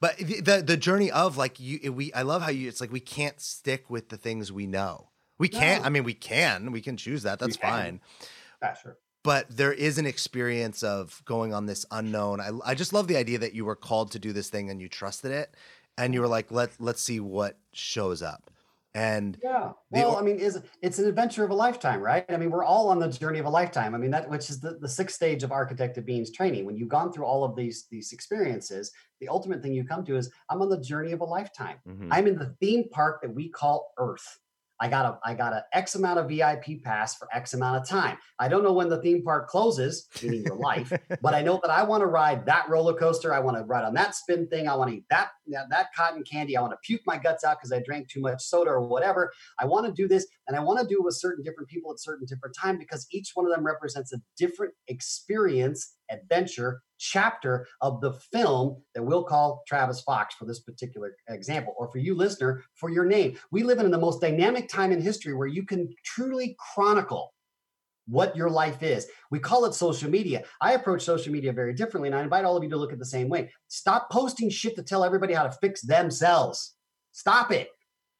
[0.00, 3.00] But the the journey of like you we I love how you it's like we
[3.00, 5.08] can't stick with the things we know.
[5.38, 5.86] We can't no.
[5.86, 7.38] I mean we can, we can choose that.
[7.38, 8.00] That's fine.
[8.62, 12.40] Yeah, sure but there is an experience of going on this unknown.
[12.40, 14.80] I, I just love the idea that you were called to do this thing and
[14.80, 15.52] you trusted it
[15.98, 18.50] and you were like, let let's see what shows up.
[18.94, 22.24] And yeah, well, the, I mean, is it's an adventure of a lifetime, right?
[22.30, 23.94] I mean, we're all on the journey of a lifetime.
[23.94, 26.64] I mean, that which is the, the sixth stage of architect of beings training.
[26.64, 28.90] When you've gone through all of these these experiences,
[29.20, 31.76] the ultimate thing you come to is I'm on the journey of a lifetime.
[31.86, 32.08] Mm-hmm.
[32.10, 34.38] I'm in the theme park that we call Earth.
[34.80, 37.88] I got a I got a X amount of VIP pass for X amount of
[37.88, 38.18] time.
[38.38, 41.70] I don't know when the theme park closes, meaning your life, but I know that
[41.70, 43.32] I want to ride that roller coaster.
[43.32, 44.68] I want to ride on that spin thing.
[44.68, 46.56] I want to eat that that, that cotton candy.
[46.56, 49.32] I want to puke my guts out because I drank too much soda or whatever.
[49.58, 51.92] I want to do this, and I want to do it with certain different people
[51.92, 57.66] at certain different time because each one of them represents a different experience, adventure, chapter
[57.80, 62.14] of the film that we'll call Travis Fox for this particular example, or for you,
[62.14, 63.36] listener, for your name.
[63.50, 67.32] We live in the most dynamic time in history where you can truly chronicle
[68.08, 69.08] what your life is.
[69.30, 70.44] We call it social media.
[70.60, 72.98] I approach social media very differently, and I invite all of you to look at
[72.98, 73.50] the same way.
[73.68, 76.74] Stop posting shit to tell everybody how to fix themselves.
[77.12, 77.70] Stop it.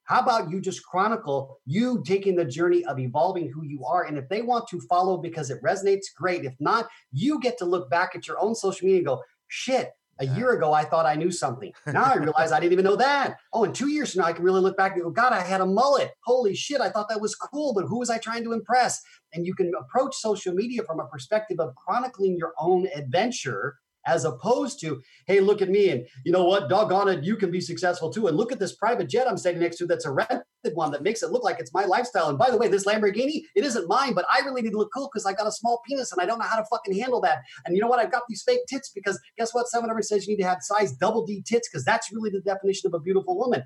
[0.07, 4.05] How about you just chronicle you taking the journey of evolving who you are?
[4.05, 6.45] And if they want to follow because it resonates, great.
[6.45, 9.91] If not, you get to look back at your own social media and go, shit,
[10.19, 11.73] a year ago I thought I knew something.
[11.85, 13.35] Now I realize I didn't even know that.
[13.51, 15.41] Oh, in two years from now, I can really look back and go, God, I
[15.41, 16.11] had a mullet.
[16.23, 19.01] Holy shit, I thought that was cool, but who was I trying to impress?
[19.33, 23.75] And you can approach social media from a perspective of chronicling your own adventure
[24.07, 27.51] as opposed to, hey, look at me, and you know what, doggone it, you can
[27.51, 28.27] be successful too.
[28.27, 30.43] And look at this private jet I'm standing next to that's a rented
[30.73, 32.29] one that makes it look like it's my lifestyle.
[32.29, 34.91] And by the way, this Lamborghini, it isn't mine, but I really need to look
[34.93, 37.21] cool because I got a small penis and I don't know how to fucking handle
[37.21, 37.39] that.
[37.65, 37.99] And you know what?
[37.99, 39.67] I've got these fake tits because guess what?
[39.67, 42.41] Someone ever says you need to have size double D tits because that's really the
[42.41, 43.63] definition of a beautiful woman.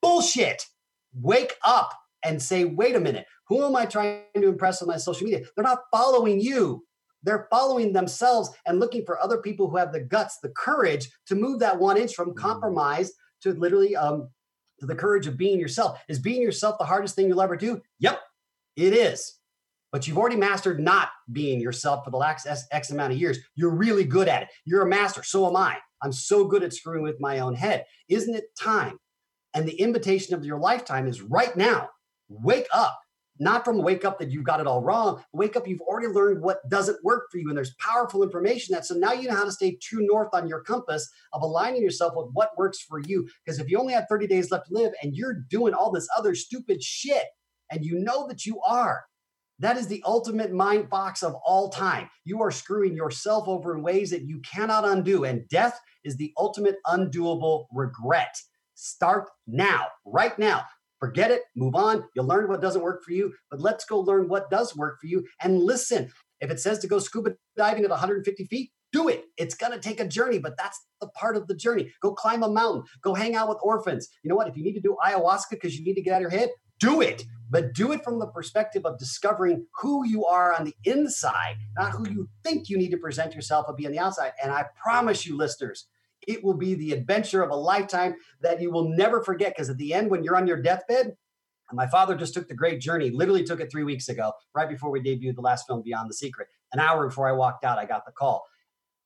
[0.00, 0.66] Bullshit.
[1.14, 1.92] Wake up
[2.24, 5.44] and say, wait a minute, who am I trying to impress on my social media?
[5.54, 6.84] They're not following you.
[7.22, 11.34] They're following themselves and looking for other people who have the guts, the courage to
[11.34, 12.36] move that one inch from mm.
[12.36, 13.12] compromise
[13.42, 14.28] to literally um,
[14.80, 16.00] to the courage of being yourself.
[16.08, 17.80] Is being yourself the hardest thing you'll ever do?
[18.00, 18.20] Yep,
[18.76, 19.38] it is.
[19.92, 23.38] But you've already mastered not being yourself for the last X amount of years.
[23.54, 24.48] You're really good at it.
[24.64, 25.22] You're a master.
[25.22, 25.76] So am I.
[26.02, 27.84] I'm so good at screwing with my own head.
[28.08, 28.98] Isn't it time?
[29.54, 31.90] And the invitation of your lifetime is right now.
[32.28, 32.98] Wake up
[33.42, 35.22] not from wake up that you've got it all wrong.
[35.32, 37.48] Wake up, you've already learned what doesn't work for you.
[37.48, 40.48] And there's powerful information that so now you know how to stay true north on
[40.48, 43.28] your compass of aligning yourself with what works for you.
[43.44, 46.08] Because if you only have 30 days left to live and you're doing all this
[46.16, 47.26] other stupid shit,
[47.72, 49.04] and you know that you are,
[49.58, 52.10] that is the ultimate mind box of all time.
[52.24, 55.24] You are screwing yourself over in ways that you cannot undo.
[55.24, 58.36] And death is the ultimate undoable regret.
[58.74, 60.64] Start now, right now.
[61.02, 62.04] Forget it, move on.
[62.14, 65.08] You'll learn what doesn't work for you, but let's go learn what does work for
[65.08, 66.08] you and listen.
[66.40, 69.24] If it says to go scuba diving at 150 feet, do it.
[69.36, 71.92] It's going to take a journey, but that's the part of the journey.
[72.02, 74.10] Go climb a mountain, go hang out with orphans.
[74.22, 74.46] You know what?
[74.46, 76.50] If you need to do ayahuasca because you need to get out of your head,
[76.78, 77.24] do it.
[77.50, 81.90] But do it from the perspective of discovering who you are on the inside, not
[81.90, 84.34] who you think you need to present yourself and be on the outside.
[84.40, 85.88] And I promise you, listeners,
[86.26, 89.54] it will be the adventure of a lifetime that you will never forget.
[89.54, 91.16] Because at the end, when you're on your deathbed,
[91.72, 94.90] my father just took the great journey, literally took it three weeks ago, right before
[94.90, 96.48] we debuted the last film, Beyond the Secret.
[96.72, 98.44] An hour before I walked out, I got the call.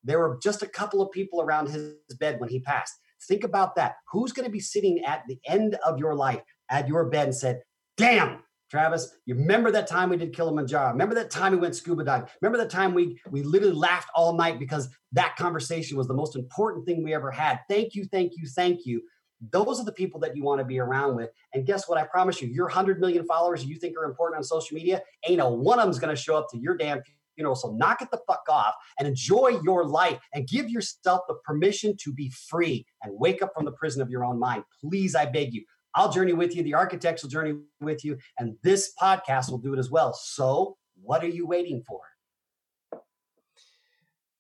[0.03, 2.95] There were just a couple of people around his bed when he passed.
[3.29, 3.97] Think about that.
[4.12, 6.41] Who's going to be sitting at the end of your life
[6.71, 7.62] at your bed and said,
[7.97, 10.91] Damn, Travis, you remember that time we did Kilimanjaro?
[10.91, 12.29] Remember that time we went scuba diving?
[12.41, 16.37] Remember that time we we literally laughed all night because that conversation was the most
[16.37, 17.61] important thing we ever had.
[17.69, 19.03] Thank you, thank you, thank you.
[19.51, 21.31] Those are the people that you want to be around with.
[21.55, 21.99] And guess what?
[21.99, 25.41] I promise you, your 100 million followers you think are important on social media, ain't
[25.41, 27.03] a one of them's going to show up to your damn
[27.37, 27.55] funeral.
[27.55, 31.97] So knock it the fuck off and enjoy your life and give yourself the permission
[32.03, 34.64] to be free and wake up from the prison of your own mind.
[34.81, 35.64] Please, I beg you.
[35.97, 36.62] I'll journey with you.
[36.62, 38.18] The architects will journey with you.
[38.38, 40.12] And this podcast will do it as well.
[40.12, 42.01] So, what are you waiting for?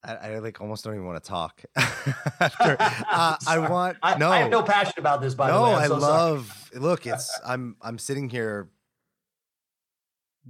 [0.04, 1.64] I, I like almost don't even want to talk.
[1.76, 4.30] After, uh, I want I, no.
[4.30, 5.34] I have no passion about this.
[5.34, 6.68] By no, the way, I so love.
[6.70, 6.82] Sorry.
[6.82, 8.68] Look, it's I'm I'm sitting here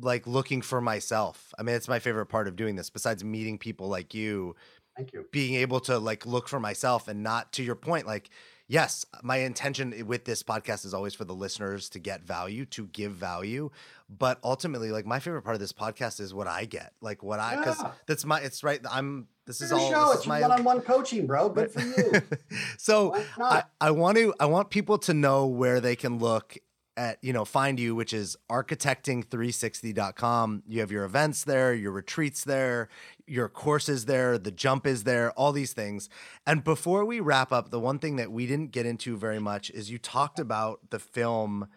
[0.00, 1.54] like looking for myself.
[1.58, 2.90] I mean, it's my favorite part of doing this.
[2.90, 4.54] Besides meeting people like you,
[4.96, 5.24] thank you.
[5.32, 8.28] Being able to like look for myself and not to your point, like
[8.68, 12.86] yes, my intention with this podcast is always for the listeners to get value, to
[12.88, 13.70] give value.
[14.08, 17.40] But ultimately, like my favorite part of this podcast is what I get, like what
[17.40, 17.90] I, because yeah.
[18.06, 18.80] that's my, it's right.
[18.90, 19.90] I'm, this is all.
[19.90, 20.06] Show.
[20.06, 21.48] This it's is my one-on-one coaching, bro.
[21.48, 22.22] Good for you.
[22.78, 26.58] so I, I want to, I want people to know where they can look
[26.96, 32.42] at you know find you which is architecting360.com you have your events there your retreats
[32.44, 32.88] there
[33.26, 36.08] your course is there the jump is there all these things.
[36.46, 39.70] And before we wrap up the one thing that we didn't get into very much
[39.70, 41.68] is you talked about the film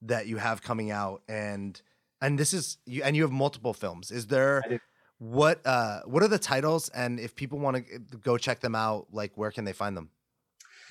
[0.00, 1.80] that you have coming out and
[2.20, 4.10] and this is you and you have multiple films.
[4.10, 4.62] Is there
[5.18, 6.88] what uh what are the titles?
[6.90, 10.10] And if people want to go check them out like where can they find them?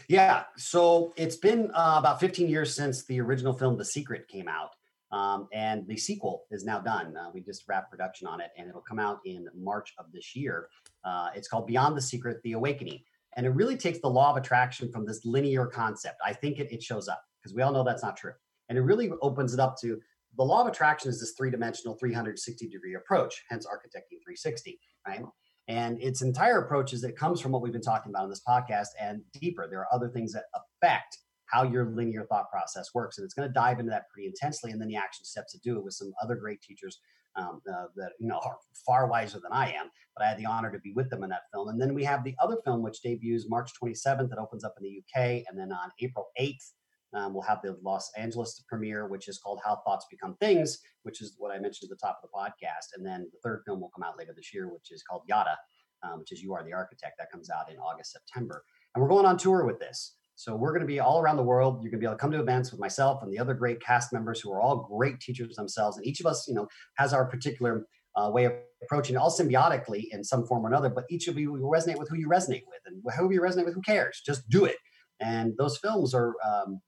[0.08, 4.50] Yeah, so it's been uh, about 15 years since the original film The Secret came
[4.50, 4.72] out.
[5.12, 7.16] Um, and the sequel is now done.
[7.18, 10.36] Uh, we just wrapped production on it, and it'll come out in March of this
[10.36, 10.68] year.
[11.04, 13.00] Uh, it's called Beyond the Secret: The Awakening,
[13.36, 16.18] and it really takes the law of attraction from this linear concept.
[16.26, 18.34] I think it, it shows up because we all know that's not true,
[18.70, 20.00] and it really opens it up to
[20.38, 23.44] the law of attraction is this three-dimensional, 360 degree approach.
[23.50, 25.24] Hence, architecting 360, right?
[25.68, 28.42] And its entire approach is it comes from what we've been talking about in this
[28.48, 29.68] podcast and deeper.
[29.70, 31.18] There are other things that affect
[31.52, 33.18] how your linear thought process works.
[33.18, 34.72] And it's going to dive into that pretty intensely.
[34.72, 37.00] And then the action steps to do it with some other great teachers
[37.36, 39.90] um, uh, that, you know, are far wiser than I am.
[40.16, 41.70] But I had the honor to be with them in that film.
[41.70, 44.84] And then we have the other film, which debuts March 27th, that opens up in
[44.84, 45.44] the UK.
[45.48, 46.72] And then on April 8th,
[47.14, 51.22] um, we'll have the Los Angeles premiere, which is called How Thoughts Become Things, which
[51.22, 52.96] is what I mentioned at the top of the podcast.
[52.96, 55.58] And then the third film will come out later this year, which is called Yada,
[56.04, 57.16] um, which is You Are the Architect.
[57.20, 58.64] That comes out in August, September.
[58.96, 60.16] And we're going on tour with this.
[60.36, 61.82] So we're going to be all around the world.
[61.82, 63.82] You're going to be able to come to events with myself and the other great
[63.82, 65.98] cast members who are all great teachers themselves.
[65.98, 66.68] And each of us, you know,
[66.98, 68.54] has our particular uh, way of
[68.84, 70.90] approaching it, all symbiotically in some form or another.
[70.90, 73.66] But each of you will resonate with who you resonate with, and who you resonate
[73.66, 74.22] with, who cares?
[74.26, 74.78] Just do it.
[75.20, 76.82] And those films are um,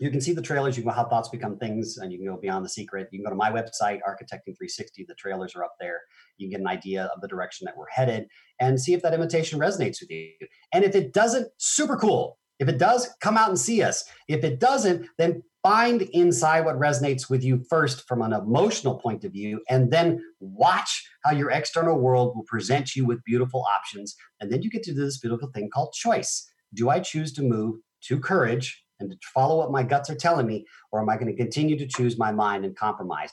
[0.00, 0.76] you can see the trailers.
[0.76, 3.08] You can go how thoughts become things, and you can go beyond the secret.
[3.12, 5.04] You can go to my website, Architecting 360.
[5.06, 6.00] The trailers are up there.
[6.38, 8.26] You can get an idea of the direction that we're headed
[8.60, 10.30] and see if that invitation resonates with you.
[10.72, 12.38] And if it doesn't, super cool.
[12.60, 14.04] If it does, come out and see us.
[14.28, 19.24] If it doesn't, then find inside what resonates with you first from an emotional point
[19.24, 24.14] of view, and then watch how your external world will present you with beautiful options.
[24.40, 26.48] And then you get to do this beautiful thing called choice.
[26.74, 30.46] Do I choose to move to courage and to follow what my guts are telling
[30.46, 33.30] me, or am I going to continue to choose my mind and compromise?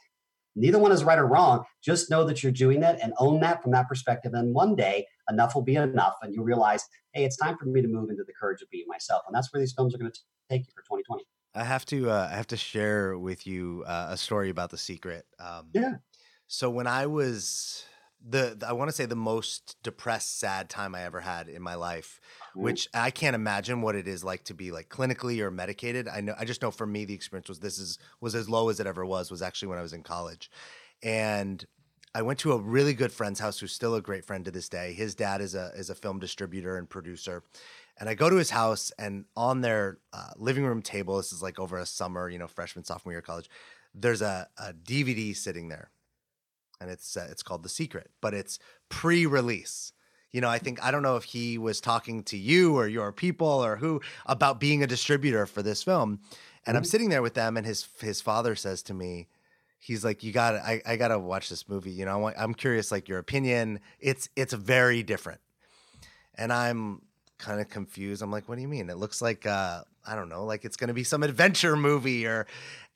[0.58, 1.64] Neither one is right or wrong.
[1.84, 4.34] Just know that you're doing that and own that from that perspective.
[4.34, 6.84] And one day, enough will be enough, and you'll realize,
[7.14, 9.22] hey, it's time for me to move into the courage of being myself.
[9.28, 11.24] And that's where these films are going to take you for 2020.
[11.54, 14.78] I have to, uh, I have to share with you uh, a story about the
[14.78, 15.26] secret.
[15.40, 15.94] Um, yeah.
[16.48, 17.86] So when I was
[18.26, 21.62] the, the I want to say the most depressed, sad time I ever had in
[21.62, 22.64] my life, mm-hmm.
[22.64, 26.08] which I can't imagine what it is like to be like clinically or medicated.
[26.08, 28.70] I know I just know for me the experience was this is was as low
[28.70, 30.50] as it ever was was actually when I was in college,
[31.04, 31.64] and
[32.16, 34.70] I went to a really good friend's house who's still a great friend to this
[34.70, 34.94] day.
[34.94, 37.44] His dad is a is a film distributor and producer.
[38.00, 41.42] And I go to his house, and on their uh, living room table, this is
[41.42, 43.50] like over a summer, you know, freshman, sophomore year of college,
[43.96, 45.90] there's a, a DVD sitting there
[46.80, 48.60] and it's uh, it's called The Secret, but it's
[48.90, 49.94] pre-release.
[50.34, 53.12] you know, I think I don't know if he was talking to you or your
[53.14, 56.20] people or who about being a distributor for this film.
[56.66, 56.88] And I'm Mhm.
[56.88, 59.30] sitting there with them, and his his father says to me,
[59.80, 61.92] he's like, "You got I, I got to watch this movie.
[61.92, 63.80] You know, I want, I'm curious, like your opinion.
[64.00, 65.40] It's it's very different."
[66.36, 67.02] And I'm
[67.40, 68.22] kind of confused.
[68.22, 68.90] I'm like, "What do you mean?
[68.90, 72.26] It looks like uh, I don't know, like it's going to be some adventure movie
[72.28, 72.46] or."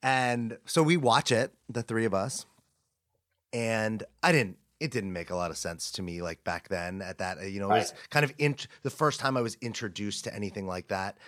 [0.03, 2.45] And so we watch it, the three of us,
[3.53, 4.57] and I didn't.
[4.79, 7.03] It didn't make a lot of sense to me, like back then.
[7.03, 9.55] At that, uh, you know, it was kind of int- the first time I was
[9.61, 11.19] introduced to anything like that.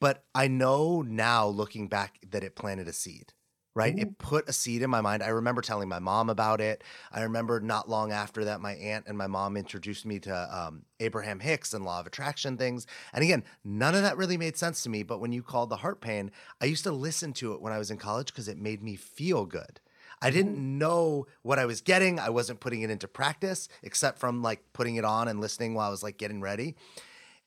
[0.00, 3.32] But I know now, looking back, that it planted a seed.
[3.76, 5.20] Right, it put a seed in my mind.
[5.20, 6.84] I remember telling my mom about it.
[7.10, 10.84] I remember not long after that, my aunt and my mom introduced me to um,
[11.00, 12.86] Abraham Hicks and law of attraction things.
[13.12, 15.02] And again, none of that really made sense to me.
[15.02, 17.78] But when you called the heart pain, I used to listen to it when I
[17.78, 19.80] was in college because it made me feel good.
[20.24, 22.18] I didn't know what I was getting.
[22.18, 25.86] I wasn't putting it into practice except from like putting it on and listening while
[25.86, 26.76] I was like getting ready.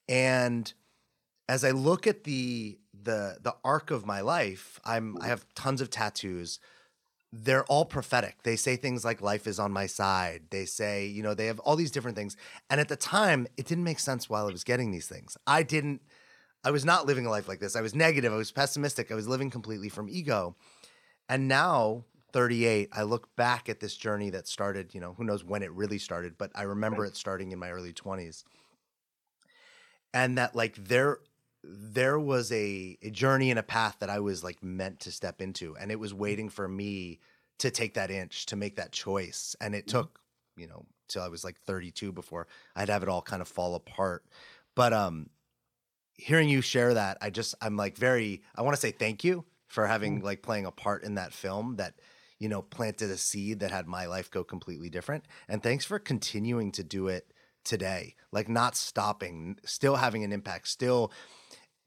[0.07, 0.71] And
[1.49, 5.82] as I look at the the the arc of my life, I'm I have tons
[5.82, 6.59] of tattoos.
[7.34, 8.43] They're all prophetic.
[8.43, 10.43] They say things like life is on my side.
[10.51, 12.38] They say, you know, they have all these different things.
[12.69, 15.36] And at the time, it didn't make sense while I was getting these things.
[15.47, 16.01] I didn't
[16.63, 17.75] I was not living a life like this.
[17.75, 18.32] I was negative.
[18.32, 19.11] I was pessimistic.
[19.11, 20.55] I was living completely from ego.
[21.28, 25.43] And now, 38, I look back at this journey that started, you know, who knows
[25.43, 28.43] when it really started, but I remember it starting in my early 20s.
[30.13, 31.19] And that like there
[31.63, 35.41] there was a, a journey and a path that I was like meant to step
[35.41, 37.19] into and it was waiting for me
[37.59, 39.55] to take that inch, to make that choice.
[39.59, 40.19] And it took,
[40.55, 43.75] you know, till I was like 32 before I'd have it all kind of fall
[43.75, 44.23] apart.
[44.75, 45.30] But um
[46.15, 49.45] hearing you share that, I just I'm like very I want to say thank you
[49.68, 51.95] for having like playing a part in that film that
[52.39, 55.26] you know planted a seed that had my life go completely different.
[55.47, 58.15] And thanks for continuing to do it today.
[58.32, 61.11] Like not stopping, still having an impact, still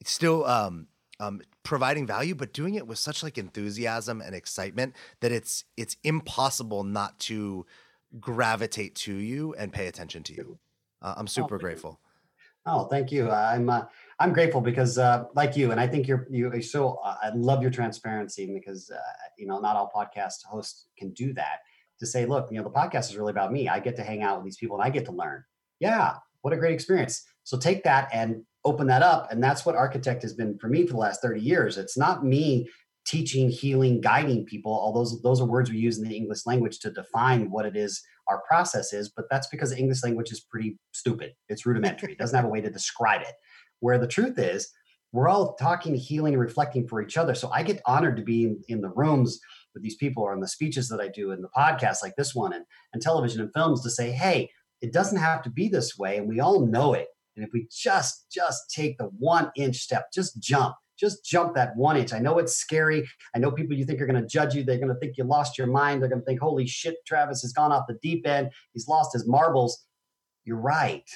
[0.04, 0.86] still um
[1.18, 5.96] um providing value but doing it with such like enthusiasm and excitement that it's it's
[6.04, 7.66] impossible not to
[8.18, 10.58] gravitate to you and pay attention to you.
[11.02, 11.60] Uh, I'm super you.
[11.60, 12.00] grateful.
[12.66, 13.30] Oh, thank you.
[13.30, 13.84] I'm uh,
[14.20, 17.00] I'm grateful because, uh, like you, and I think you're you are so.
[17.02, 19.00] Uh, I love your transparency because uh,
[19.38, 21.60] you know not all podcast hosts can do that.
[22.00, 23.68] To say, look, you know, the podcast is really about me.
[23.68, 25.42] I get to hang out with these people and I get to learn.
[25.80, 27.22] Yeah, what a great experience.
[27.44, 30.86] So take that and open that up, and that's what Architect has been for me
[30.86, 31.78] for the last thirty years.
[31.78, 32.68] It's not me
[33.06, 34.72] teaching, healing, guiding people.
[34.72, 37.74] All those those are words we use in the English language to define what it
[37.74, 41.32] is our process is, but that's because the English language is pretty stupid.
[41.48, 42.12] It's rudimentary.
[42.12, 43.34] it doesn't have a way to describe it.
[43.80, 44.70] Where the truth is,
[45.12, 47.34] we're all talking, healing, and reflecting for each other.
[47.34, 49.40] So I get honored to be in, in the rooms
[49.74, 52.34] with these people or in the speeches that I do in the podcasts like this
[52.34, 54.50] one and, and television and films to say, hey,
[54.80, 56.16] it doesn't have to be this way.
[56.16, 57.08] And we all know it.
[57.36, 61.76] And if we just, just take the one inch step, just jump, just jump that
[61.76, 62.12] one inch.
[62.12, 63.08] I know it's scary.
[63.34, 64.62] I know people you think are going to judge you.
[64.62, 66.02] They're going to think you lost your mind.
[66.02, 68.50] They're going to think, holy shit, Travis has gone off the deep end.
[68.72, 69.86] He's lost his marbles.
[70.44, 71.08] You're right.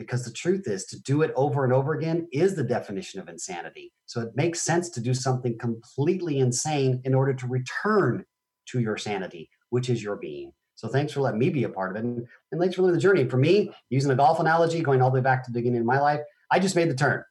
[0.00, 3.28] Because the truth is, to do it over and over again is the definition of
[3.28, 3.92] insanity.
[4.06, 8.24] So it makes sense to do something completely insane in order to return
[8.70, 10.52] to your sanity, which is your being.
[10.74, 12.06] So thanks for letting me be a part of it.
[12.06, 13.28] And, and thanks for living the journey.
[13.28, 15.86] For me, using a golf analogy, going all the way back to the beginning of
[15.86, 16.20] my life,
[16.50, 17.22] I just made the turn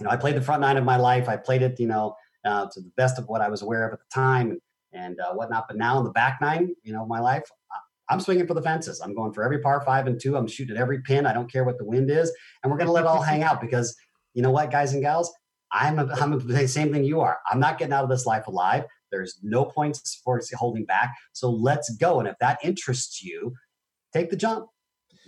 [0.00, 1.28] you know, I played the front nine of my life.
[1.28, 3.92] I played it, you know, uh, to the best of what I was aware of
[3.92, 4.60] at the time and,
[4.92, 5.66] and uh, whatnot.
[5.68, 7.44] But now in the back nine, you know, my life,
[8.10, 9.00] I'm swinging for the fences.
[9.00, 10.36] I'm going for every par five and two.
[10.36, 11.26] I'm shooting at every pin.
[11.26, 12.32] I don't care what the wind is,
[12.62, 13.96] and we're going to let it all hang out because
[14.34, 15.32] you know what, guys and gals,
[15.72, 17.38] I'm a, I'm a, the same thing you are.
[17.50, 18.84] I'm not getting out of this life alive.
[19.10, 21.14] There's no points for holding back.
[21.32, 22.20] So let's go.
[22.20, 23.54] And if that interests you,
[24.12, 24.66] take the jump.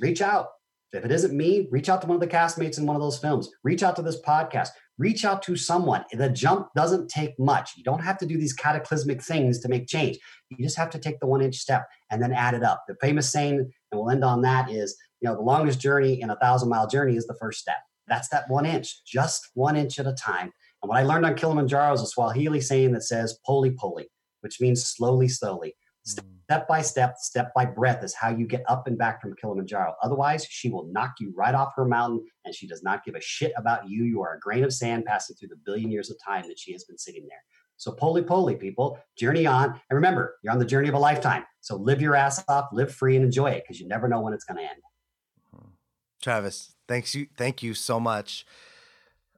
[0.00, 0.48] Reach out.
[0.92, 3.18] If it isn't me, reach out to one of the castmates in one of those
[3.18, 3.50] films.
[3.64, 4.68] Reach out to this podcast.
[5.02, 6.04] Reach out to someone.
[6.12, 7.72] The jump doesn't take much.
[7.76, 10.16] You don't have to do these cataclysmic things to make change.
[10.48, 12.84] You just have to take the one inch step and then add it up.
[12.86, 16.30] The famous saying, and we'll end on that, is you know, the longest journey in
[16.30, 17.78] a thousand mile journey is the first step.
[18.06, 20.52] That's that one inch, just one inch at a time.
[20.82, 24.02] And what I learned on Kilimanjaro is a Swahili saying that says pole pole,
[24.42, 25.74] which means slowly, slowly.
[26.06, 26.26] Hmm.
[26.52, 29.94] Step by step, step by breath is how you get up and back from Kilimanjaro.
[30.02, 33.22] Otherwise, she will knock you right off her mountain and she does not give a
[33.22, 34.04] shit about you.
[34.04, 36.72] You are a grain of sand passing through the billion years of time that she
[36.72, 37.42] has been sitting there.
[37.78, 39.70] So, pole pole, people, journey on.
[39.70, 41.44] And remember, you're on the journey of a lifetime.
[41.62, 44.34] So, live your ass off, live free, and enjoy it because you never know when
[44.34, 45.72] it's going to end.
[46.20, 48.44] Travis, thanks you thank you so much.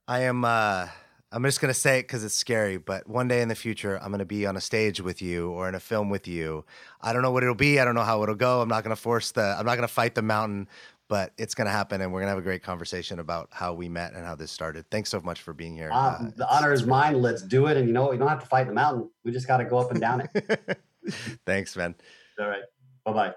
[0.09, 0.89] I am uh
[1.35, 4.11] I'm just gonna say it because it's scary, but one day in the future, I'm
[4.13, 6.65] gonna be on a stage with you or in a film with you.
[7.01, 7.81] I don't know what it'll be.
[7.81, 8.61] I don't know how it'll go.
[8.61, 9.43] I'm not gonna force the.
[9.59, 10.69] I'm not gonna fight the mountain,
[11.09, 13.75] but it's going to happen and we're going to have a great conversation about how
[13.75, 14.89] we met and how this started.
[14.91, 15.91] Thanks so much for being here.
[15.93, 17.21] Uh, Uh, the honor is mine.
[17.21, 17.77] Let's do it.
[17.77, 18.13] And you know, what?
[18.13, 19.11] we don't have to fight the mountain.
[19.23, 20.79] We just got to go up and down it.
[21.47, 21.95] Thanks, man.
[22.41, 22.63] All right.
[23.05, 23.35] Bye bye.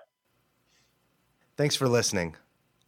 [1.57, 2.35] Thanks for listening.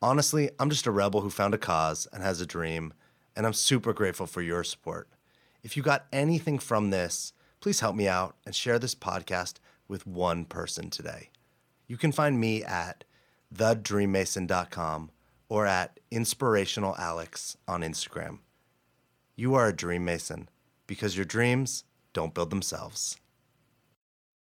[0.02, 2.94] Honestly, I'm just a rebel who found a cause and has a dream,
[3.36, 5.10] and I'm super grateful for your support.
[5.64, 9.56] If you got anything from this, please help me out and share this podcast
[9.88, 11.30] with one person today.
[11.88, 13.04] You can find me at
[13.54, 15.12] thedreammason.com
[15.50, 18.40] or at inspirationalalex on Instagram.
[19.36, 20.50] You are a dream mason
[20.86, 23.18] because your dreams don't build themselves.